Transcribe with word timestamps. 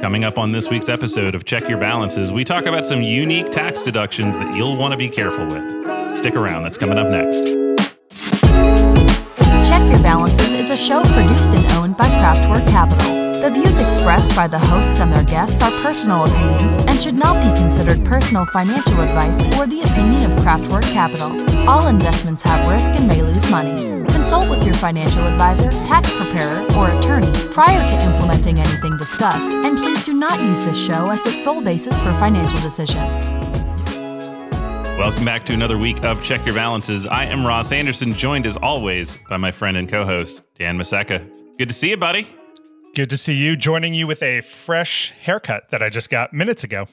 Coming 0.00 0.22
up 0.22 0.38
on 0.38 0.52
this 0.52 0.70
week's 0.70 0.88
episode 0.88 1.34
of 1.34 1.44
Check 1.44 1.68
Your 1.68 1.76
Balances, 1.76 2.32
we 2.32 2.44
talk 2.44 2.66
about 2.66 2.86
some 2.86 3.02
unique 3.02 3.50
tax 3.50 3.82
deductions 3.82 4.38
that 4.38 4.54
you'll 4.54 4.76
want 4.76 4.92
to 4.92 4.96
be 4.96 5.08
careful 5.08 5.44
with. 5.44 6.16
Stick 6.16 6.36
around, 6.36 6.62
that's 6.62 6.78
coming 6.78 6.98
up 6.98 7.08
next. 7.08 7.42
Check 9.66 9.82
Your 9.90 10.00
Balances 10.00 10.52
is 10.52 10.70
a 10.70 10.76
show 10.76 11.02
produced 11.02 11.52
and 11.52 11.68
owned 11.72 11.96
by 11.96 12.04
Craftwork 12.04 12.68
Capital. 12.68 13.32
The 13.42 13.50
views 13.50 13.80
expressed 13.80 14.36
by 14.36 14.46
the 14.46 14.58
hosts 14.58 15.00
and 15.00 15.12
their 15.12 15.24
guests 15.24 15.62
are 15.62 15.72
personal 15.82 16.24
opinions 16.24 16.76
and 16.76 17.02
should 17.02 17.16
not 17.16 17.34
be 17.42 17.60
considered 17.60 18.04
personal 18.04 18.46
financial 18.46 19.00
advice 19.00 19.42
or 19.56 19.66
the 19.66 19.82
opinion 19.82 20.30
of 20.30 20.44
Craftwork 20.44 20.84
Capital. 20.92 21.32
All 21.68 21.88
investments 21.88 22.42
have 22.42 22.68
risk 22.70 22.92
and 22.92 23.08
may 23.08 23.20
lose 23.20 23.50
money. 23.50 23.74
Consult 24.12 24.48
with 24.48 24.64
your 24.64 24.74
financial 24.74 25.26
advisor, 25.26 25.70
tax 25.70 26.12
preparer, 26.14 26.66
or 26.76 26.96
attorney 26.96 27.32
prior 27.58 27.84
to 27.88 28.00
implementing 28.04 28.56
anything 28.56 28.96
discussed, 28.96 29.52
and 29.52 29.76
please 29.76 30.04
do 30.04 30.14
not 30.14 30.40
use 30.40 30.60
this 30.60 30.78
show 30.78 31.10
as 31.10 31.20
the 31.24 31.32
sole 31.32 31.60
basis 31.60 31.98
for 31.98 32.12
financial 32.20 32.60
decisions. 32.60 33.32
Welcome 34.96 35.24
back 35.24 35.44
to 35.46 35.54
another 35.54 35.76
week 35.76 36.04
of 36.04 36.22
Check 36.22 36.46
Your 36.46 36.54
Balances. 36.54 37.04
I 37.08 37.24
am 37.24 37.44
Ross 37.44 37.72
Anderson, 37.72 38.12
joined 38.12 38.46
as 38.46 38.56
always 38.58 39.18
by 39.28 39.38
my 39.38 39.50
friend 39.50 39.76
and 39.76 39.88
co 39.88 40.04
host, 40.04 40.42
Dan 40.54 40.78
Maseka. 40.78 41.28
Good 41.58 41.70
to 41.70 41.74
see 41.74 41.90
you, 41.90 41.96
buddy. 41.96 42.28
Good 42.94 43.10
to 43.10 43.18
see 43.18 43.34
you. 43.34 43.56
Joining 43.56 43.92
you 43.92 44.06
with 44.06 44.22
a 44.22 44.40
fresh 44.42 45.10
haircut 45.20 45.64
that 45.72 45.82
I 45.82 45.88
just 45.88 46.10
got 46.10 46.32
minutes 46.32 46.62
ago. 46.62 46.86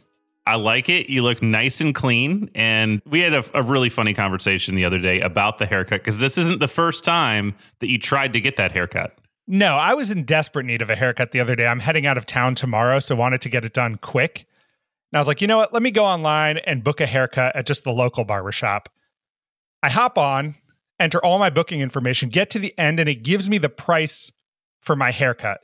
I 0.47 0.55
like 0.55 0.89
it. 0.89 1.11
You 1.11 1.21
look 1.21 1.43
nice 1.43 1.79
and 1.79 1.93
clean. 1.93 2.49
And 2.55 3.03
we 3.05 3.19
had 3.19 3.35
a, 3.35 3.45
a 3.53 3.61
really 3.61 3.89
funny 3.89 4.15
conversation 4.15 4.73
the 4.73 4.85
other 4.85 4.97
day 4.97 5.19
about 5.19 5.59
the 5.59 5.67
haircut 5.67 6.01
because 6.01 6.19
this 6.19 6.39
isn't 6.39 6.59
the 6.59 6.67
first 6.67 7.03
time 7.03 7.53
that 7.81 7.89
you 7.91 7.99
tried 7.99 8.33
to 8.33 8.41
get 8.41 8.57
that 8.57 8.71
haircut. 8.71 9.15
No, 9.47 9.75
I 9.75 9.93
was 9.93 10.09
in 10.09 10.23
desperate 10.23 10.65
need 10.65 10.81
of 10.81 10.89
a 10.89 10.95
haircut 10.95 11.31
the 11.31 11.39
other 11.39 11.55
day. 11.55 11.67
I'm 11.67 11.79
heading 11.79 12.07
out 12.07 12.17
of 12.17 12.25
town 12.25 12.55
tomorrow, 12.55 12.99
so 12.99 13.15
wanted 13.15 13.41
to 13.41 13.49
get 13.49 13.63
it 13.63 13.73
done 13.73 13.97
quick. 13.97 14.47
And 15.11 15.17
I 15.17 15.21
was 15.21 15.27
like, 15.27 15.39
you 15.39 15.47
know 15.47 15.57
what? 15.57 15.71
Let 15.71 15.83
me 15.83 15.91
go 15.91 16.03
online 16.03 16.57
and 16.57 16.83
book 16.83 16.99
a 16.99 17.05
haircut 17.05 17.55
at 17.55 17.67
just 17.67 17.83
the 17.83 17.91
local 17.91 18.23
barbershop. 18.23 18.89
I 19.83 19.89
hop 19.89 20.17
on, 20.17 20.55
enter 20.99 21.23
all 21.23 21.37
my 21.37 21.51
booking 21.51 21.81
information, 21.81 22.29
get 22.29 22.49
to 22.51 22.59
the 22.59 22.77
end, 22.77 22.99
and 22.99 23.07
it 23.07 23.23
gives 23.23 23.47
me 23.47 23.59
the 23.59 23.69
price 23.69 24.31
for 24.81 24.95
my 24.95 25.11
haircut. 25.11 25.61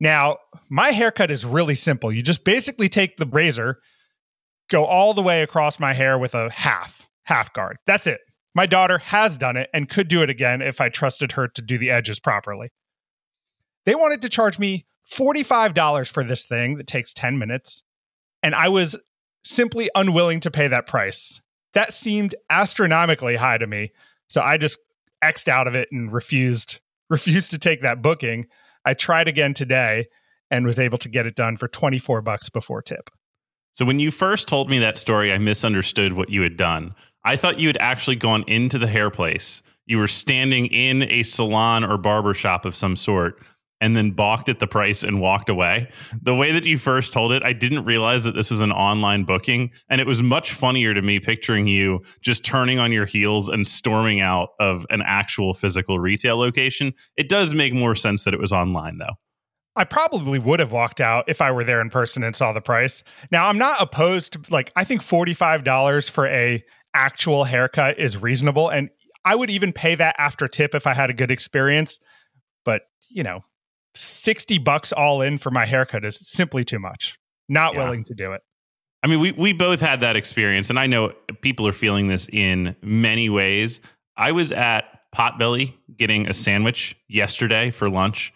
Now, 0.00 0.38
my 0.68 0.90
haircut 0.90 1.30
is 1.30 1.44
really 1.44 1.76
simple. 1.76 2.10
You 2.10 2.22
just 2.22 2.44
basically 2.44 2.88
take 2.88 3.16
the 3.16 3.26
razor, 3.26 3.78
go 4.70 4.84
all 4.86 5.14
the 5.14 5.22
way 5.22 5.42
across 5.42 5.78
my 5.78 5.92
hair 5.92 6.18
with 6.18 6.34
a 6.34 6.50
half, 6.50 7.08
half 7.24 7.52
guard. 7.52 7.76
That's 7.86 8.06
it. 8.08 8.20
My 8.54 8.66
daughter 8.66 8.98
has 8.98 9.38
done 9.38 9.56
it 9.56 9.70
and 9.72 9.88
could 9.88 10.08
do 10.08 10.22
it 10.22 10.30
again 10.30 10.62
if 10.62 10.80
I 10.80 10.88
trusted 10.88 11.32
her 11.32 11.46
to 11.46 11.62
do 11.62 11.78
the 11.78 11.90
edges 11.90 12.18
properly. 12.18 12.70
They 13.86 13.94
wanted 13.94 14.22
to 14.22 14.28
charge 14.28 14.58
me 14.58 14.86
$45 15.10 16.10
for 16.10 16.22
this 16.22 16.44
thing 16.44 16.76
that 16.76 16.86
takes 16.86 17.12
10 17.12 17.38
minutes, 17.38 17.82
and 18.42 18.54
I 18.54 18.68
was 18.68 18.96
simply 19.42 19.90
unwilling 19.94 20.40
to 20.40 20.50
pay 20.50 20.68
that 20.68 20.86
price. 20.86 21.40
That 21.74 21.92
seemed 21.92 22.34
astronomically 22.50 23.36
high 23.36 23.58
to 23.58 23.66
me, 23.66 23.92
so 24.28 24.42
I 24.42 24.56
just 24.56 24.78
xed 25.24 25.48
out 25.48 25.66
of 25.66 25.74
it 25.74 25.88
and 25.92 26.12
refused 26.12 26.80
refused 27.10 27.50
to 27.50 27.58
take 27.58 27.80
that 27.80 28.02
booking. 28.02 28.46
I 28.84 28.94
tried 28.94 29.26
again 29.26 29.52
today 29.52 30.06
and 30.50 30.64
was 30.64 30.78
able 30.78 30.98
to 30.98 31.08
get 31.08 31.26
it 31.26 31.34
done 31.34 31.56
for 31.56 31.66
24 31.66 32.22
bucks 32.22 32.48
before 32.48 32.82
tip. 32.82 33.10
So 33.72 33.84
when 33.84 33.98
you 33.98 34.10
first 34.10 34.46
told 34.46 34.70
me 34.70 34.78
that 34.78 34.96
story, 34.96 35.32
I 35.32 35.38
misunderstood 35.38 36.12
what 36.12 36.30
you 36.30 36.42
had 36.42 36.56
done. 36.56 36.94
I 37.24 37.36
thought 37.36 37.58
you 37.58 37.68
had 37.68 37.76
actually 37.78 38.16
gone 38.16 38.44
into 38.46 38.78
the 38.78 38.86
hair 38.86 39.10
place. 39.10 39.62
You 39.86 39.98
were 39.98 40.08
standing 40.08 40.66
in 40.66 41.02
a 41.02 41.22
salon 41.24 41.84
or 41.84 41.98
barber 41.98 42.34
shop 42.34 42.64
of 42.64 42.76
some 42.76 42.96
sort 42.96 43.40
and 43.80 43.96
then 43.96 44.10
balked 44.10 44.48
at 44.48 44.58
the 44.58 44.66
price 44.66 45.02
and 45.02 45.20
walked 45.20 45.48
away. 45.48 45.90
The 46.22 46.34
way 46.34 46.52
that 46.52 46.64
you 46.64 46.78
first 46.78 47.12
told 47.12 47.32
it, 47.32 47.42
I 47.42 47.52
didn't 47.52 47.84
realize 47.84 48.24
that 48.24 48.34
this 48.34 48.50
was 48.50 48.60
an 48.60 48.72
online 48.72 49.24
booking. 49.24 49.70
And 49.88 50.00
it 50.00 50.06
was 50.06 50.22
much 50.22 50.52
funnier 50.52 50.92
to 50.94 51.02
me 51.02 51.18
picturing 51.18 51.66
you 51.66 52.00
just 52.20 52.44
turning 52.44 52.78
on 52.78 52.92
your 52.92 53.06
heels 53.06 53.48
and 53.48 53.66
storming 53.66 54.20
out 54.20 54.50
of 54.58 54.86
an 54.90 55.02
actual 55.04 55.54
physical 55.54 55.98
retail 55.98 56.36
location. 56.38 56.92
It 57.16 57.28
does 57.28 57.54
make 57.54 57.72
more 57.72 57.94
sense 57.94 58.24
that 58.24 58.34
it 58.34 58.40
was 58.40 58.52
online, 58.52 58.98
though. 58.98 59.14
I 59.76 59.84
probably 59.84 60.38
would 60.38 60.60
have 60.60 60.72
walked 60.72 61.00
out 61.00 61.24
if 61.28 61.40
I 61.40 61.52
were 61.52 61.64
there 61.64 61.80
in 61.80 61.90
person 61.90 62.22
and 62.22 62.34
saw 62.34 62.52
the 62.52 62.60
price. 62.60 63.02
Now, 63.30 63.46
I'm 63.46 63.56
not 63.56 63.80
opposed 63.80 64.32
to 64.32 64.42
like 64.50 64.72
I 64.76 64.84
think 64.84 65.00
$45 65.00 66.10
for 66.10 66.26
a 66.26 66.62
actual 66.92 67.44
haircut 67.44 67.98
is 67.98 68.18
reasonable 68.18 68.68
and 68.68 68.90
I 69.24 69.34
would 69.36 69.50
even 69.50 69.72
pay 69.72 69.94
that 69.94 70.16
after 70.18 70.48
tip 70.48 70.74
if 70.74 70.86
I 70.86 70.94
had 70.94 71.10
a 71.10 71.14
good 71.14 71.30
experience. 71.30 72.00
But, 72.64 72.82
you 73.08 73.22
know, 73.22 73.44
60 73.94 74.58
bucks 74.58 74.92
all 74.92 75.20
in 75.22 75.38
for 75.38 75.50
my 75.50 75.66
haircut 75.66 76.04
is 76.04 76.18
simply 76.28 76.64
too 76.64 76.78
much. 76.78 77.18
Not 77.48 77.74
yeah. 77.74 77.84
willing 77.84 78.04
to 78.04 78.14
do 78.14 78.32
it. 78.32 78.42
I 79.02 79.06
mean, 79.06 79.20
we 79.20 79.32
we 79.32 79.52
both 79.52 79.80
had 79.80 80.00
that 80.00 80.14
experience 80.14 80.70
and 80.70 80.78
I 80.78 80.86
know 80.86 81.12
people 81.40 81.66
are 81.66 81.72
feeling 81.72 82.08
this 82.08 82.28
in 82.30 82.76
many 82.82 83.30
ways. 83.30 83.80
I 84.16 84.32
was 84.32 84.52
at 84.52 84.84
Potbelly 85.14 85.74
getting 85.96 86.28
a 86.28 86.34
sandwich 86.34 86.96
yesterday 87.08 87.70
for 87.70 87.88
lunch 87.88 88.32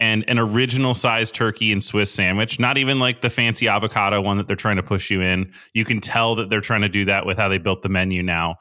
and 0.00 0.24
an 0.28 0.38
original 0.38 0.94
size 0.94 1.30
turkey 1.30 1.72
and 1.72 1.82
Swiss 1.82 2.12
sandwich, 2.12 2.58
not 2.58 2.78
even 2.78 2.98
like 2.98 3.20
the 3.20 3.30
fancy 3.30 3.68
avocado 3.68 4.20
one 4.20 4.36
that 4.36 4.46
they're 4.46 4.56
trying 4.56 4.76
to 4.76 4.82
push 4.82 5.10
you 5.10 5.20
in. 5.20 5.52
You 5.74 5.84
can 5.84 6.00
tell 6.00 6.36
that 6.36 6.50
they're 6.50 6.60
trying 6.60 6.82
to 6.82 6.88
do 6.88 7.04
that 7.06 7.26
with 7.26 7.36
how 7.36 7.48
they 7.48 7.58
built 7.58 7.82
the 7.82 7.88
menu 7.88 8.22
now. 8.22 8.56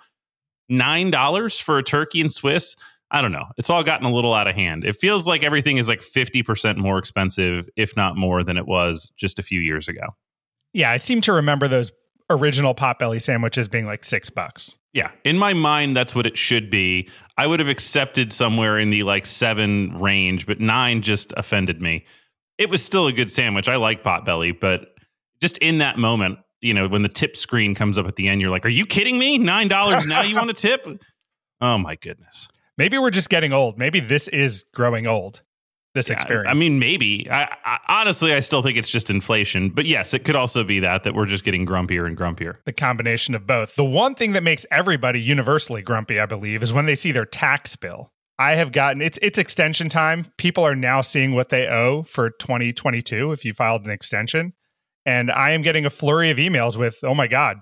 $9 0.72 1.62
for 1.62 1.78
a 1.78 1.84
turkey 1.84 2.22
and 2.22 2.32
Swiss 2.32 2.76
I 3.10 3.22
don't 3.22 3.32
know. 3.32 3.46
It's 3.58 3.70
all 3.70 3.84
gotten 3.84 4.06
a 4.06 4.14
little 4.14 4.34
out 4.34 4.48
of 4.48 4.56
hand. 4.56 4.84
It 4.84 4.98
feels 4.98 5.28
like 5.28 5.44
everything 5.44 5.78
is 5.78 5.88
like 5.88 6.02
50% 6.02 6.78
more 6.78 6.98
expensive, 6.98 7.70
if 7.78 7.96
not 7.96 8.18
more, 8.18 8.44
than 8.44 8.58
it 8.58 8.68
was 8.68 9.12
just 9.16 9.40
a 9.40 9.44
few 9.44 9.62
years 9.62 9.88
ago. 9.88 10.16
Yeah, 10.74 10.92
I 10.92 10.98
seem 10.98 11.22
to 11.22 11.34
remember 11.34 11.68
those 11.68 11.92
original 12.30 12.76
potbelly 12.76 13.22
sandwiches 13.22 13.68
being 13.68 13.86
like 13.86 14.04
six 14.04 14.30
bucks. 14.30 14.78
Yeah. 14.94 15.12
In 15.24 15.38
my 15.38 15.54
mind, 15.54 15.96
that's 15.96 16.14
what 16.14 16.26
it 16.26 16.38
should 16.38 16.70
be. 16.70 17.10
I 17.38 17.48
would 17.48 17.60
have 17.60 17.70
accepted 17.70 18.34
somewhere 18.34 18.78
in 18.78 18.90
the 18.90 19.04
like 19.04 19.26
seven 19.26 19.98
range, 20.00 20.46
but 20.46 20.60
nine 20.60 21.02
just 21.02 21.34
offended 21.38 21.82
me. 21.82 22.06
It 22.58 22.70
was 22.70 22.84
still 22.84 23.08
a 23.08 23.14
good 23.14 23.32
sandwich. 23.32 23.70
I 23.70 23.76
like 23.78 24.04
potbelly, 24.04 24.60
but 24.60 24.90
just 25.40 25.58
in 25.60 25.78
that 25.78 25.98
moment, 25.98 26.40
you 26.62 26.74
know, 26.74 26.88
when 26.88 27.04
the 27.04 27.10
tip 27.10 27.38
screen 27.38 27.76
comes 27.76 27.98
up 27.98 28.08
at 28.08 28.16
the 28.16 28.28
end, 28.28 28.42
you're 28.42 28.50
like, 28.50 28.66
are 28.66 28.70
you 28.70 28.86
kidding 28.86 29.18
me? 29.18 29.38
$9 29.38 30.08
now 30.08 30.22
you 30.24 30.36
want 30.36 30.50
a 30.50 30.54
tip? 30.54 30.86
Oh 31.60 31.80
my 31.80 31.96
goodness. 31.96 32.50
Maybe 32.78 32.98
we're 32.98 33.12
just 33.12 33.30
getting 33.30 33.54
old. 33.54 33.78
Maybe 33.78 34.00
this 34.00 34.28
is 34.28 34.66
growing 34.74 35.08
old. 35.08 35.42
This 35.94 36.10
yeah, 36.10 36.16
experience. 36.16 36.48
I 36.50 36.54
mean, 36.54 36.78
maybe. 36.78 37.28
I, 37.32 37.48
I, 37.66 37.80
honestly, 37.88 38.32
I 38.32 38.40
still 38.40 38.62
think 38.62 38.78
it's 38.78 38.90
just 38.90 39.10
inflation. 39.10 39.70
But 39.70 39.86
yes, 39.86 40.14
it 40.14 40.26
could 40.26 40.36
also 40.36 40.64
be 40.64 40.80
that 40.82 41.04
that 41.04 41.16
we're 41.16 41.26
just 41.26 41.44
getting 41.44 41.66
grumpier 41.66 42.06
and 42.06 42.16
grumpier. 42.16 42.58
The 42.66 42.74
combination 42.74 43.34
of 43.34 43.48
both. 43.48 43.76
The 43.76 43.86
one 43.86 44.14
thing 44.14 44.34
that 44.34 44.44
makes 44.44 44.66
everybody 44.70 45.20
universally 45.20 45.82
grumpy, 45.82 46.20
I 46.20 46.28
believe, 46.28 46.62
is 46.62 46.72
when 46.72 46.86
they 46.86 46.96
see 46.96 47.12
their 47.12 47.26
tax 47.26 47.76
bill. 47.76 48.12
I 48.38 48.56
have 48.56 48.72
gotten 48.72 49.02
it's 49.02 49.18
it's 49.22 49.40
extension 49.40 49.90
time. 49.90 50.28
People 50.38 50.64
are 50.64 50.76
now 50.76 51.02
seeing 51.02 51.34
what 51.34 51.50
they 51.50 51.68
owe 51.68 52.04
for 52.04 52.30
2022 52.30 53.32
if 53.32 53.44
you 53.44 53.54
filed 53.54 53.84
an 53.84 53.90
extension. 53.90 54.54
And 55.06 55.32
I 55.32 55.52
am 55.52 55.64
getting 55.64 55.86
a 55.86 55.90
flurry 55.90 56.30
of 56.30 56.38
emails 56.38 56.78
with, 56.78 57.00
"Oh 57.02 57.16
my 57.16 57.28
god, 57.28 57.58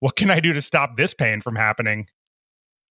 what 0.00 0.16
can 0.16 0.30
I 0.30 0.40
do 0.40 0.52
to 0.52 0.60
stop 0.60 0.96
this 0.96 1.14
pain 1.14 1.40
from 1.40 1.56
happening?" 1.56 2.08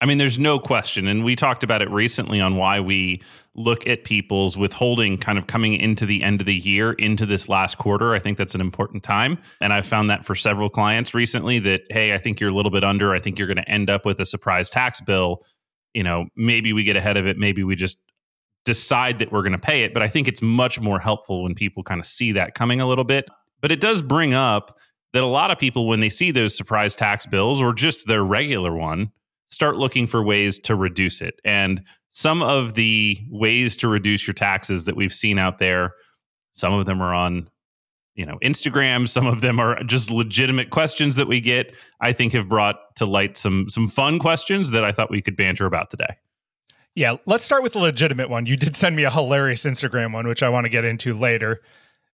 I 0.00 0.06
mean, 0.06 0.18
there's 0.18 0.38
no 0.38 0.60
question. 0.60 1.08
And 1.08 1.24
we 1.24 1.34
talked 1.34 1.64
about 1.64 1.82
it 1.82 1.90
recently 1.90 2.40
on 2.40 2.54
why 2.54 2.78
we 2.78 3.20
look 3.54 3.84
at 3.88 4.04
people's 4.04 4.56
withholding 4.56 5.18
kind 5.18 5.38
of 5.38 5.48
coming 5.48 5.74
into 5.74 6.06
the 6.06 6.22
end 6.22 6.40
of 6.40 6.46
the 6.46 6.54
year, 6.54 6.92
into 6.92 7.26
this 7.26 7.48
last 7.48 7.78
quarter. 7.78 8.14
I 8.14 8.20
think 8.20 8.38
that's 8.38 8.54
an 8.54 8.60
important 8.60 9.02
time. 9.02 9.38
And 9.60 9.72
I've 9.72 9.86
found 9.86 10.08
that 10.10 10.24
for 10.24 10.36
several 10.36 10.70
clients 10.70 11.14
recently 11.14 11.58
that, 11.60 11.82
hey, 11.90 12.14
I 12.14 12.18
think 12.18 12.38
you're 12.38 12.50
a 12.50 12.54
little 12.54 12.70
bit 12.70 12.84
under. 12.84 13.12
I 13.12 13.18
think 13.18 13.38
you're 13.38 13.48
going 13.48 13.56
to 13.56 13.68
end 13.68 13.90
up 13.90 14.06
with 14.06 14.20
a 14.20 14.24
surprise 14.24 14.70
tax 14.70 15.00
bill. 15.00 15.44
You 15.94 16.04
know, 16.04 16.26
maybe 16.36 16.72
we 16.72 16.84
get 16.84 16.94
ahead 16.94 17.16
of 17.16 17.26
it. 17.26 17.36
Maybe 17.36 17.64
we 17.64 17.74
just 17.74 17.98
decide 18.64 19.18
that 19.18 19.32
we're 19.32 19.42
going 19.42 19.52
to 19.52 19.58
pay 19.58 19.82
it. 19.82 19.92
But 19.92 20.04
I 20.04 20.08
think 20.08 20.28
it's 20.28 20.42
much 20.42 20.78
more 20.78 21.00
helpful 21.00 21.42
when 21.42 21.56
people 21.56 21.82
kind 21.82 21.98
of 21.98 22.06
see 22.06 22.30
that 22.32 22.54
coming 22.54 22.80
a 22.80 22.86
little 22.86 23.02
bit. 23.02 23.28
But 23.60 23.72
it 23.72 23.80
does 23.80 24.02
bring 24.02 24.32
up 24.32 24.78
that 25.12 25.24
a 25.24 25.26
lot 25.26 25.50
of 25.50 25.58
people, 25.58 25.88
when 25.88 25.98
they 25.98 26.10
see 26.10 26.30
those 26.30 26.56
surprise 26.56 26.94
tax 26.94 27.26
bills 27.26 27.60
or 27.60 27.72
just 27.72 28.06
their 28.06 28.22
regular 28.22 28.72
one, 28.72 29.10
start 29.48 29.76
looking 29.76 30.06
for 30.06 30.22
ways 30.22 30.58
to 30.60 30.74
reduce 30.74 31.20
it. 31.20 31.40
And 31.44 31.82
some 32.10 32.42
of 32.42 32.74
the 32.74 33.18
ways 33.30 33.76
to 33.78 33.88
reduce 33.88 34.26
your 34.26 34.34
taxes 34.34 34.84
that 34.86 34.96
we've 34.96 35.14
seen 35.14 35.38
out 35.38 35.58
there, 35.58 35.94
some 36.54 36.72
of 36.72 36.86
them 36.86 37.00
are 37.00 37.14
on 37.14 37.48
you 38.14 38.26
know 38.26 38.38
Instagram, 38.42 39.08
some 39.08 39.26
of 39.26 39.40
them 39.40 39.60
are 39.60 39.82
just 39.84 40.10
legitimate 40.10 40.70
questions 40.70 41.16
that 41.16 41.28
we 41.28 41.40
get. 41.40 41.72
I 42.00 42.12
think 42.12 42.32
have 42.32 42.48
brought 42.48 42.96
to 42.96 43.06
light 43.06 43.36
some 43.36 43.68
some 43.68 43.86
fun 43.86 44.18
questions 44.18 44.70
that 44.70 44.84
I 44.84 44.92
thought 44.92 45.10
we 45.10 45.22
could 45.22 45.36
banter 45.36 45.66
about 45.66 45.90
today. 45.90 46.16
Yeah, 46.94 47.16
let's 47.26 47.44
start 47.44 47.62
with 47.62 47.76
a 47.76 47.78
legitimate 47.78 48.28
one. 48.28 48.46
You 48.46 48.56
did 48.56 48.74
send 48.74 48.96
me 48.96 49.04
a 49.04 49.10
hilarious 49.10 49.64
Instagram 49.64 50.12
one, 50.12 50.26
which 50.26 50.42
I 50.42 50.48
want 50.48 50.64
to 50.64 50.68
get 50.68 50.84
into 50.84 51.14
later. 51.14 51.60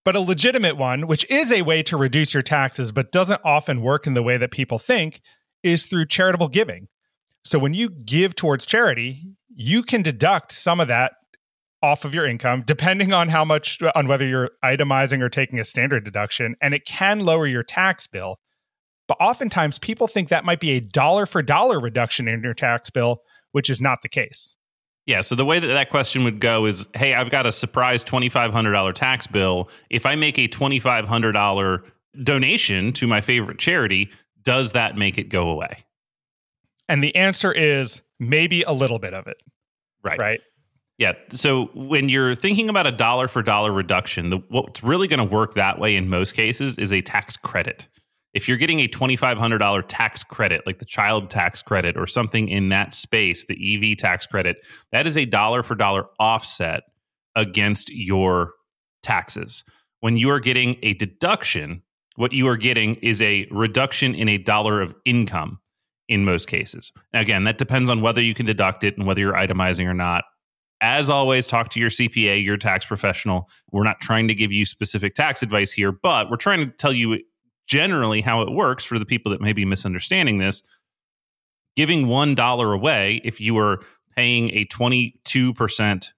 But 0.05 0.15
a 0.15 0.21
legitimate 0.21 0.77
one, 0.77 1.07
which 1.07 1.29
is 1.31 1.51
a 1.51 1.63
way 1.63 1.83
to 1.85 1.97
reduce 1.97 2.35
your 2.35 2.43
taxes, 2.43 2.93
but 2.93 3.11
doesn't 3.11 3.41
often 3.43 3.81
work 3.81 4.07
in 4.07 4.13
the 4.13 4.23
way 4.23 4.37
that 4.37 4.51
people 4.51 4.79
think, 4.79 5.23
is 5.63 5.87
through 5.87 6.09
charitable 6.09 6.49
giving. 6.49 6.89
So 7.45 7.59
when 7.59 7.75
you 7.75 7.91
give 7.91 8.35
towards 8.35 8.67
charity, 8.67 9.23
you 9.55 9.83
can 9.83 10.03
deduct 10.03 10.53
some 10.53 10.81
of 10.81 10.89
that 10.89 11.13
off 11.83 12.07
of 12.07 12.15
your 12.15 12.27
income, 12.27 12.63
depending 12.67 13.13
on 13.13 13.29
how 13.29 13.45
much, 13.45 13.79
on 13.95 14.09
whether 14.09 14.27
you're 14.27 14.51
itemizing 14.65 15.21
or 15.21 15.29
taking 15.29 15.61
a 15.61 15.65
standard 15.65 16.03
deduction, 16.05 16.57
and 16.63 16.73
it 16.73 16.87
can 16.87 17.21
lower 17.21 17.47
your 17.47 17.63
tax 17.63 18.07
bill. 18.07 18.39
But 19.07 19.19
oftentimes 19.21 19.79
people 19.79 20.07
think 20.07 20.31
that 20.31 20.47
might 20.47 20.61
be 20.61 20.71
a 20.71 20.81
dollar 20.81 21.27
for 21.27 21.43
dollar 21.43 21.79
reduction 21.79 22.27
in 22.27 22.43
your 22.43 22.55
tax 22.55 22.89
bill, 22.89 23.19
which 23.53 23.69
is 23.69 23.83
not 23.83 24.01
the 24.03 24.09
case. 24.09 24.57
Yeah. 25.05 25.21
So 25.21 25.35
the 25.35 25.45
way 25.45 25.59
that 25.59 25.67
that 25.67 25.91
question 25.91 26.25
would 26.25 26.41
go 26.41 26.65
is 26.65 26.89
hey, 26.95 27.13
I've 27.13 27.29
got 27.29 27.45
a 27.45 27.53
surprise 27.53 28.03
$2,500 28.03 28.95
tax 28.95 29.27
bill. 29.27 29.69
If 29.91 30.07
I 30.07 30.15
make 30.15 30.39
a 30.39 30.49
$2,500 30.49 31.83
donation 32.23 32.93
to 32.95 33.07
my 33.07 33.21
favorite 33.21 33.59
charity, 33.59 34.11
does 34.43 34.73
that 34.73 34.97
make 34.97 35.19
it 35.19 35.29
go 35.29 35.51
away? 35.51 35.85
And 36.89 37.03
the 37.03 37.15
answer 37.17 37.53
is 37.53 38.03
maybe 38.21 38.63
a 38.63 38.73
little 38.73 38.99
bit 38.99 39.15
of 39.15 39.27
it. 39.27 39.37
Right. 40.03 40.19
Right. 40.19 40.41
Yeah. 40.99 41.15
So 41.31 41.71
when 41.75 42.09
you're 42.09 42.35
thinking 42.35 42.69
about 42.69 42.87
a 42.87 42.93
dollar 42.93 43.27
for 43.27 43.43
dollar 43.43 43.73
reduction, 43.73 44.31
the, 44.31 44.39
what's 44.49 44.83
really 44.83 45.09
going 45.09 45.19
to 45.19 45.35
work 45.35 45.55
that 45.55 45.79
way 45.79 45.97
in 45.97 46.09
most 46.09 46.35
cases 46.35 46.79
is 46.79 46.93
a 46.93 47.01
tax 47.01 47.37
credit. 47.37 47.89
If 48.33 48.49
you're 48.49 48.57
getting 48.57 48.81
a 48.81 48.89
$2,500 48.89 49.85
tax 49.89 50.25
credit, 50.25 50.63
like 50.67 50.79
the 50.79 50.85
child 50.85 51.31
tax 51.31 51.63
credit 51.63 51.97
or 51.97 52.07
something 52.07 52.49
in 52.49 52.69
that 52.69 52.93
space, 52.93 53.45
the 53.47 53.93
EV 53.93 53.97
tax 53.97 54.27
credit, 54.27 54.61
that 54.93 55.07
is 55.07 55.17
a 55.17 55.25
dollar 55.25 55.63
for 55.63 55.75
dollar 55.75 56.07
offset 56.19 56.83
against 57.37 57.91
your 57.91 58.53
taxes. 59.03 59.65
When 60.01 60.17
you 60.17 60.31
are 60.31 60.41
getting 60.41 60.77
a 60.83 60.95
deduction, 60.95 61.83
what 62.17 62.33
you 62.33 62.47
are 62.49 62.57
getting 62.57 62.97
is 62.97 63.23
a 63.23 63.47
reduction 63.51 64.15
in 64.15 64.29
a 64.29 64.39
dollar 64.39 64.81
of 64.81 64.95
income 65.05 65.61
in 66.09 66.25
most 66.25 66.47
cases. 66.49 66.93
Now, 67.13 67.21
again, 67.21 67.45
that 67.45 67.59
depends 67.59 67.89
on 67.91 68.01
whether 68.01 68.21
you 68.21 68.35
can 68.35 68.47
deduct 68.47 68.85
it 68.85 68.97
and 68.97 69.07
whether 69.07 69.21
you're 69.21 69.35
itemizing 69.35 69.87
or 69.87 69.95
not. 69.95 70.25
As 70.81 71.09
always, 71.09 71.47
talk 71.47 71.71
to 71.71 71.81
your 71.81 71.89
CPA, 71.89 72.45
your 72.45 72.57
tax 72.57 72.85
professional. 72.85 73.49
We're 73.73 73.85
not 73.85 74.01
trying 74.01 74.29
to 74.29 74.35
give 74.35 74.53
you 74.53 74.67
specific 74.67 75.15
tax 75.15 75.43
advice 75.43 75.73
here, 75.73 75.93
but 75.93 76.31
we're 76.31 76.37
trying 76.37 76.61
to 76.61 76.67
tell 76.67 76.93
you 76.93 77.21
generally 77.67 78.21
how 78.21 78.43
it 78.43 78.53
works 78.53 78.85
for 78.85 78.99
the 78.99 79.07
people 79.07 79.31
that 79.33 79.41
may 79.41 79.55
be 79.55 79.65
misunderstanding 79.65 80.39
this. 80.39 80.63
Giving 81.77 82.07
$1 82.07 82.75
away, 82.75 83.21
if 83.25 83.41
you 83.41 83.57
are 83.59 83.81
paying 84.15 84.51
a 84.51 84.67
22% 84.67 86.09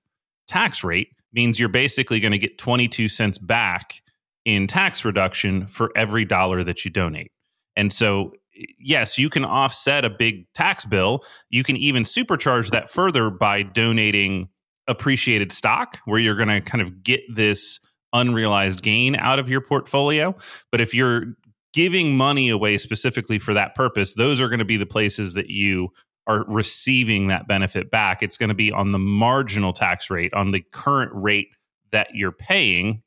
tax 0.49 0.85
rate, 0.85 1.09
means 1.33 1.61
you're 1.61 1.69
basically 1.69 2.19
going 2.19 2.33
to 2.33 2.39
get 2.39 2.59
22 2.59 3.09
cents 3.09 3.39
back 3.39 4.03
in 4.45 4.67
tax 4.67 5.05
reduction 5.05 5.67
for 5.67 5.93
every 5.97 6.25
dollar 6.25 6.65
that 6.65 6.85
you 6.85 6.91
donate. 6.91 7.31
And 7.77 7.93
so 7.93 8.33
yes, 8.79 9.19
you 9.19 9.31
can 9.31 9.45
offset 9.45 10.05
a 10.05 10.11
big 10.11 10.53
tax 10.55 10.85
bill. 10.85 11.25
You 11.51 11.63
can 11.63 11.77
even 11.77 12.05
supercharge 12.05 12.71
that 12.71 12.91
further 12.91 13.31
by 13.31 13.63
donating 13.63 14.49
appreciated 14.89 15.53
stock, 15.53 15.99
where 16.05 16.21
you're 16.21 16.37
going 16.37 16.49
to 16.49 16.61
kind 16.61 16.83
of 16.83 17.03
get 17.03 17.21
this 17.33 17.81
unrealized 18.13 18.83
gain 18.83 19.17
out 19.17 19.39
of 19.39 19.49
your 19.49 19.61
portfolio. 19.61 20.35
But 20.71 20.81
if 20.81 20.95
you're 20.95 21.35
giving 21.73 22.17
money 22.17 22.49
away 22.49 22.79
specifically 22.79 23.39
for 23.39 23.53
that 23.53 23.75
purpose, 23.75 24.15
those 24.15 24.41
are 24.41 24.49
going 24.49 24.61
to 24.61 24.65
be 24.65 24.77
the 24.77 24.87
places 24.87 25.35
that 25.35 25.51
you 25.51 25.89
are 26.27 26.45
receiving 26.49 27.27
that 27.29 27.47
benefit 27.47 27.91
back. 27.91 28.23
It's 28.23 28.37
going 28.37 28.49
to 28.49 28.55
be 28.55 28.73
on 28.73 28.93
the 28.93 28.99
marginal 28.99 29.73
tax 29.73 30.09
rate, 30.11 30.33
on 30.35 30.51
the 30.53 30.63
current 30.73 31.13
rate 31.15 31.49
that 31.93 32.09
you're 32.15 32.33
paying. 32.33 33.03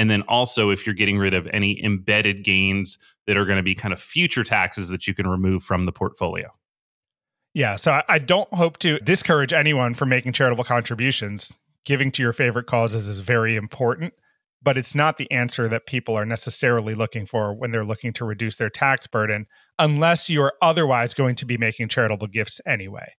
And 0.00 0.08
then 0.08 0.22
also, 0.22 0.70
if 0.70 0.86
you're 0.86 0.94
getting 0.94 1.18
rid 1.18 1.34
of 1.34 1.46
any 1.52 1.78
embedded 1.84 2.42
gains 2.42 2.96
that 3.26 3.36
are 3.36 3.44
going 3.44 3.58
to 3.58 3.62
be 3.62 3.74
kind 3.74 3.92
of 3.92 4.00
future 4.00 4.42
taxes 4.42 4.88
that 4.88 5.06
you 5.06 5.12
can 5.12 5.26
remove 5.26 5.62
from 5.62 5.82
the 5.82 5.92
portfolio. 5.92 6.48
Yeah. 7.52 7.76
So 7.76 8.00
I, 8.08 8.18
don't 8.18 8.50
hope 8.54 8.78
to 8.78 8.98
discourage 9.00 9.52
anyone 9.52 9.92
from 9.92 10.08
making 10.08 10.32
charitable 10.32 10.64
contributions. 10.64 11.54
Giving 11.84 12.10
to 12.12 12.22
your 12.22 12.32
favorite 12.32 12.66
causes 12.66 13.08
is 13.08 13.20
very 13.20 13.56
important, 13.56 14.14
but 14.62 14.78
it's 14.78 14.94
not 14.94 15.18
the 15.18 15.30
answer 15.30 15.68
that 15.68 15.84
people 15.84 16.16
are 16.16 16.24
necessarily 16.24 16.94
looking 16.94 17.26
for 17.26 17.52
when 17.52 17.70
they're 17.70 17.84
looking 17.84 18.14
to 18.14 18.24
reduce 18.24 18.56
their 18.56 18.70
tax 18.70 19.06
burden, 19.06 19.44
unless 19.78 20.30
you 20.30 20.40
are 20.40 20.54
otherwise 20.62 21.12
going 21.12 21.34
to 21.34 21.44
be 21.44 21.58
making 21.58 21.88
charitable 21.88 22.28
gifts 22.28 22.58
anyway. 22.66 23.12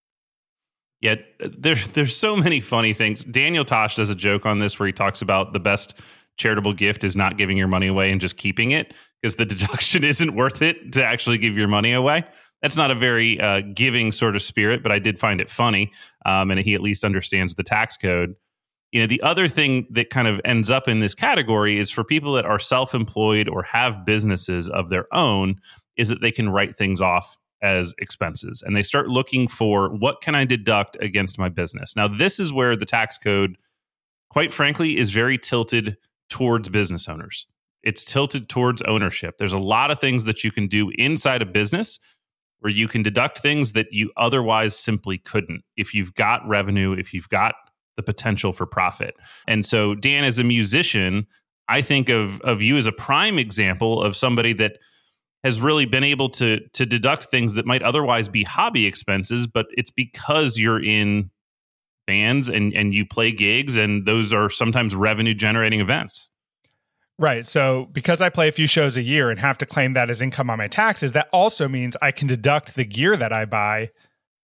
Yeah, 1.01 1.17
uh, 1.43 1.49
there's 1.59 1.87
there's 1.89 2.17
so 2.17 2.37
many 2.37 2.61
funny 2.61 2.93
things. 2.93 3.25
Daniel 3.25 3.65
Tosh 3.65 3.97
does 3.97 4.11
a 4.11 4.15
joke 4.15 4.45
on 4.47 4.59
this 4.59 4.79
where 4.79 4.87
he 4.87 4.93
talks 4.93 5.23
about 5.23 5.53
the 5.53 5.61
best 5.61 5.95
charitable 6.41 6.73
gift 6.73 7.05
is 7.05 7.15
not 7.15 7.37
giving 7.37 7.57
your 7.57 7.69
money 7.69 7.87
away 7.87 8.11
and 8.11 8.21
just 8.21 8.37
keeping 8.37 8.71
it 8.71 8.95
because 9.21 9.37
the 9.37 9.45
deduction 9.55 10.03
isn't 10.03 10.35
worth 10.35 10.63
it 10.63 10.93
to 10.93 11.05
actually 11.05 11.39
give 11.39 11.57
your 11.57 11.69
money 11.69 11.93
away. 11.93 12.25
That's 12.63 12.77
not 12.77 12.91
a 12.91 12.95
very 12.95 13.41
uh, 13.41 13.61
giving 13.75 14.11
sort 14.11 14.35
of 14.37 14.43
spirit, 14.43 14.83
but 14.83 14.91
I 14.91 14.99
did 14.99 15.19
find 15.19 15.41
it 15.41 15.49
funny. 15.49 15.93
Um, 16.27 16.51
and 16.51 16.61
he 16.61 16.75
at 16.75 16.81
least 16.81 17.05
understands 17.05 17.55
the 17.55 17.63
tax 17.63 17.97
code. 17.97 18.35
You 18.93 19.01
know, 19.01 19.07
the 19.07 19.23
other 19.23 19.47
thing 19.47 19.87
that 19.91 20.11
kind 20.11 20.27
of 20.27 20.41
ends 20.45 20.71
up 20.71 20.89
in 20.89 20.99
this 20.99 21.15
category 21.15 21.79
is 21.79 21.91
for 21.91 22.03
people 22.03 22.33
that 22.35 22.45
are 22.45 22.59
self 22.59 22.95
employed 22.95 23.49
or 23.49 23.63
have 23.63 24.05
businesses 24.05 24.69
of 24.69 24.91
their 24.91 25.07
own, 25.15 25.57
is 25.97 26.09
that 26.09 26.21
they 26.21 26.33
can 26.33 26.49
write 26.49 26.77
things 26.77 27.01
off 27.01 27.37
as 27.63 27.95
expenses 27.99 28.63
and 28.65 28.75
they 28.75 28.83
start 28.83 29.09
looking 29.09 29.47
for 29.47 29.91
what 29.91 30.23
can 30.23 30.35
I 30.35 30.47
deduct 30.47 30.97
against 31.01 31.39
my 31.39 31.51
business. 31.51 31.95
Now, 31.95 32.09
this 32.09 32.41
is 32.41 32.53
where 32.53 32.75
the 32.75 32.87
tax 32.87 33.19
code, 33.19 33.57
quite 34.31 34.53
frankly, 34.53 34.97
is 34.97 35.11
very 35.11 35.37
tilted 35.37 35.97
towards 36.31 36.69
business 36.69 37.09
owners 37.09 37.47
it's 37.83 38.05
tilted 38.05 38.49
towards 38.49 38.83
ownership. 38.83 39.37
There's 39.39 39.53
a 39.53 39.59
lot 39.59 39.91
of 39.91 40.01
things 40.01 40.25
that 40.25 40.45
you 40.45 40.51
can 40.51 40.67
do 40.67 40.91
inside 40.97 41.43
a 41.43 41.47
business 41.47 41.99
where 42.61 42.73
you 42.73 42.89
can 42.89 43.03
deduct 43.03 43.39
things 43.39 43.73
that 43.73 43.87
you 43.91 44.11
otherwise 44.17 44.79
simply 44.79 45.17
couldn't 45.17 45.63
if 45.77 45.95
you've 45.95 46.15
got 46.15 46.47
revenue, 46.47 46.93
if 46.93 47.15
you've 47.15 47.29
got 47.29 47.55
the 47.97 48.03
potential 48.03 48.53
for 48.53 48.67
profit. 48.67 49.15
And 49.49 49.65
so, 49.65 49.95
Dan, 49.95 50.25
as 50.25 50.39
a 50.39 50.45
musician, 50.45 51.27
I 51.69 51.83
think 51.83 52.09
of 52.09 52.41
of 52.43 52.61
you 52.61 52.77
as 52.77 52.87
a 52.87 52.93
prime 52.93 53.39
example 53.39 54.03
of 54.03 54.17
somebody 54.17 54.53
that 54.55 54.79
has 55.43 55.61
really 55.61 55.87
been 55.87 56.05
able 56.05 56.29
to 56.31 56.61
to 56.75 56.85
deduct 56.85 57.31
things 57.31 57.55
that 57.55 57.65
might 57.65 57.83
otherwise 57.83 58.29
be 58.29 58.43
hobby 58.43 58.87
expenses, 58.87 59.47
but 59.47 59.67
it's 59.71 59.91
because 59.91 60.59
you're 60.59 60.83
in 60.83 61.31
bands 62.11 62.49
and 62.49 62.75
and 62.75 62.93
you 62.93 63.07
play 63.07 63.31
gigs 63.31 63.77
and 63.77 64.05
those 64.05 64.33
are 64.33 64.51
sometimes 64.51 64.95
revenue 64.95 65.35
generating 65.35 65.81
events. 65.81 66.31
Right. 67.19 67.47
So 67.47 67.89
because 67.93 68.21
I 68.21 68.31
play 68.31 68.49
a 68.49 68.53
few 68.53 68.67
shows 68.67 68.97
a 68.97 69.03
year 69.03 69.31
and 69.31 69.39
have 69.39 69.59
to 69.59 69.67
claim 69.67 69.93
that 69.93 70.11
as 70.11 70.23
income 70.23 70.51
on 70.51 70.59
my 70.59 70.69
taxes, 70.69 71.13
that 71.13 71.29
also 71.33 71.69
means 71.69 71.97
I 72.01 72.11
can 72.13 72.27
deduct 72.27 72.75
the 72.75 72.85
gear 72.85 73.17
that 73.17 73.33
I 73.33 73.45
buy 73.45 73.91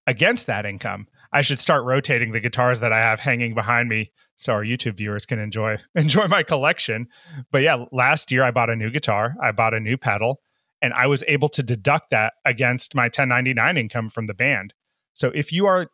against 0.06 0.46
that 0.46 0.66
income. 0.66 1.08
I 1.32 1.42
should 1.42 1.58
start 1.58 1.84
rotating 1.84 2.32
the 2.32 2.40
guitars 2.40 2.80
that 2.80 2.92
I 2.92 2.98
have 2.98 3.20
hanging 3.20 3.54
behind 3.54 3.88
me 3.88 4.12
so 4.36 4.52
our 4.52 4.62
YouTube 4.62 4.98
viewers 4.98 5.26
can 5.26 5.38
enjoy 5.38 5.78
enjoy 5.94 6.28
my 6.28 6.42
collection. 6.42 7.08
But 7.50 7.62
yeah, 7.62 7.84
last 7.90 8.30
year 8.30 8.42
I 8.44 8.52
bought 8.52 8.70
a 8.70 8.76
new 8.76 8.90
guitar, 8.90 9.34
I 9.42 9.50
bought 9.52 9.74
a 9.74 9.80
new 9.80 9.96
pedal, 9.96 10.40
and 10.80 10.92
I 10.92 11.06
was 11.06 11.24
able 11.26 11.48
to 11.48 11.62
deduct 11.62 12.10
that 12.10 12.34
against 12.44 12.94
my 12.94 13.04
1099 13.04 13.76
income 13.76 14.10
from 14.10 14.26
the 14.26 14.34
band. 14.34 14.74
So 15.14 15.32
if 15.34 15.50
you 15.50 15.66
are 15.66 15.88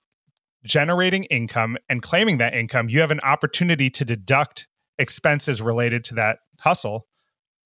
generating 0.64 1.24
income 1.24 1.76
and 1.88 2.02
claiming 2.02 2.38
that 2.38 2.54
income, 2.54 2.88
you 2.88 3.00
have 3.00 3.10
an 3.10 3.20
opportunity 3.20 3.90
to 3.90 4.04
deduct 4.04 4.66
expenses 4.98 5.60
related 5.60 6.04
to 6.04 6.14
that 6.14 6.38
hustle 6.60 7.06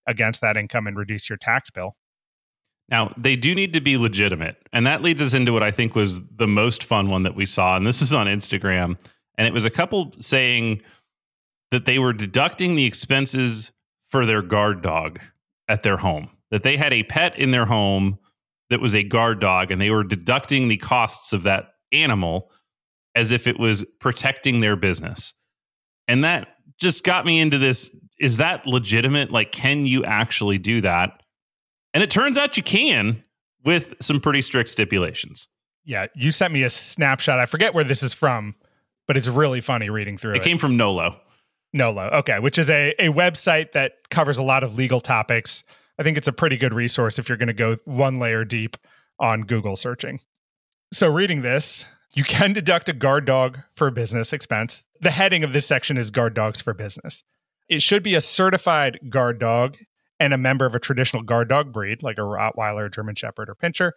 against 0.06 0.40
that 0.40 0.56
income 0.56 0.86
and 0.86 0.96
reduce 0.96 1.28
your 1.28 1.36
tax 1.36 1.70
bill. 1.70 1.96
Now, 2.88 3.12
they 3.16 3.34
do 3.34 3.54
need 3.54 3.72
to 3.72 3.80
be 3.80 3.96
legitimate. 3.96 4.56
And 4.72 4.86
that 4.86 5.02
leads 5.02 5.20
us 5.20 5.34
into 5.34 5.52
what 5.52 5.62
I 5.62 5.72
think 5.72 5.94
was 5.94 6.20
the 6.36 6.46
most 6.46 6.84
fun 6.84 7.10
one 7.10 7.24
that 7.24 7.34
we 7.34 7.44
saw. 7.44 7.76
And 7.76 7.86
this 7.86 8.00
is 8.00 8.14
on 8.14 8.26
Instagram. 8.26 8.96
And 9.36 9.46
it 9.46 9.52
was 9.52 9.64
a 9.64 9.70
couple 9.70 10.12
saying 10.20 10.82
that 11.72 11.84
they 11.84 11.98
were 11.98 12.12
deducting 12.12 12.76
the 12.76 12.84
expenses 12.84 13.72
for 14.04 14.24
their 14.24 14.40
guard 14.40 14.82
dog 14.82 15.18
at 15.68 15.82
their 15.82 15.96
home, 15.96 16.30
that 16.52 16.62
they 16.62 16.76
had 16.76 16.92
a 16.92 17.02
pet 17.02 17.36
in 17.36 17.50
their 17.50 17.66
home 17.66 18.18
that 18.70 18.80
was 18.80 18.94
a 18.94 19.02
guard 19.02 19.40
dog, 19.40 19.70
and 19.70 19.80
they 19.80 19.90
were 19.90 20.04
deducting 20.04 20.68
the 20.68 20.76
costs 20.76 21.32
of 21.32 21.42
that 21.42 21.70
animal 21.92 22.50
as 23.16 23.32
if 23.32 23.48
it 23.48 23.58
was 23.58 23.84
protecting 23.98 24.60
their 24.60 24.76
business. 24.76 25.34
And 26.06 26.22
that 26.22 26.48
just 26.78 27.02
got 27.02 27.26
me 27.26 27.40
into 27.40 27.58
this 27.58 27.90
is 28.18 28.38
that 28.38 28.66
legitimate? 28.66 29.30
Like, 29.30 29.52
can 29.52 29.84
you 29.84 30.04
actually 30.04 30.56
do 30.56 30.80
that? 30.80 31.22
And 31.92 32.02
it 32.02 32.10
turns 32.10 32.38
out 32.38 32.56
you 32.56 32.62
can 32.62 33.22
with 33.64 33.94
some 34.00 34.20
pretty 34.20 34.42
strict 34.42 34.70
stipulations. 34.70 35.48
Yeah, 35.84 36.06
you 36.14 36.30
sent 36.30 36.52
me 36.52 36.62
a 36.62 36.70
snapshot. 36.70 37.38
I 37.38 37.46
forget 37.46 37.74
where 37.74 37.84
this 37.84 38.02
is 38.02 38.14
from, 38.14 38.54
but 39.06 39.16
it's 39.16 39.28
really 39.28 39.60
funny 39.60 39.90
reading 39.90 40.16
through 40.16 40.32
it. 40.32 40.36
It 40.38 40.44
came 40.44 40.58
from 40.58 40.76
Nolo. 40.76 41.20
Nolo, 41.72 42.04
okay, 42.04 42.38
which 42.38 42.58
is 42.58 42.70
a, 42.70 42.94
a 42.98 43.08
website 43.08 43.72
that 43.72 43.92
covers 44.10 44.38
a 44.38 44.42
lot 44.42 44.62
of 44.64 44.74
legal 44.74 45.00
topics. 45.00 45.62
I 45.98 46.02
think 46.02 46.16
it's 46.16 46.28
a 46.28 46.32
pretty 46.32 46.56
good 46.56 46.72
resource 46.72 47.18
if 47.18 47.28
you're 47.28 47.38
going 47.38 47.48
to 47.48 47.52
go 47.52 47.76
one 47.84 48.18
layer 48.18 48.44
deep 48.44 48.76
on 49.18 49.42
Google 49.42 49.76
searching. 49.76 50.20
So, 50.92 51.08
reading 51.08 51.42
this, 51.42 51.84
you 52.16 52.24
can 52.24 52.54
deduct 52.54 52.88
a 52.88 52.94
guard 52.94 53.26
dog 53.26 53.60
for 53.74 53.86
a 53.86 53.92
business 53.92 54.32
expense. 54.32 54.82
The 55.00 55.10
heading 55.10 55.44
of 55.44 55.52
this 55.52 55.66
section 55.66 55.98
is 55.98 56.10
Guard 56.10 56.32
Dogs 56.34 56.62
for 56.62 56.72
Business. 56.72 57.22
It 57.68 57.82
should 57.82 58.02
be 58.02 58.14
a 58.14 58.22
certified 58.22 58.98
guard 59.10 59.38
dog 59.38 59.76
and 60.18 60.32
a 60.32 60.38
member 60.38 60.64
of 60.64 60.74
a 60.74 60.80
traditional 60.80 61.22
guard 61.22 61.50
dog 61.50 61.74
breed, 61.74 62.02
like 62.02 62.16
a 62.16 62.22
Rottweiler, 62.22 62.92
German 62.92 63.16
Shepherd, 63.16 63.50
or 63.50 63.54
Pinscher. 63.54 63.92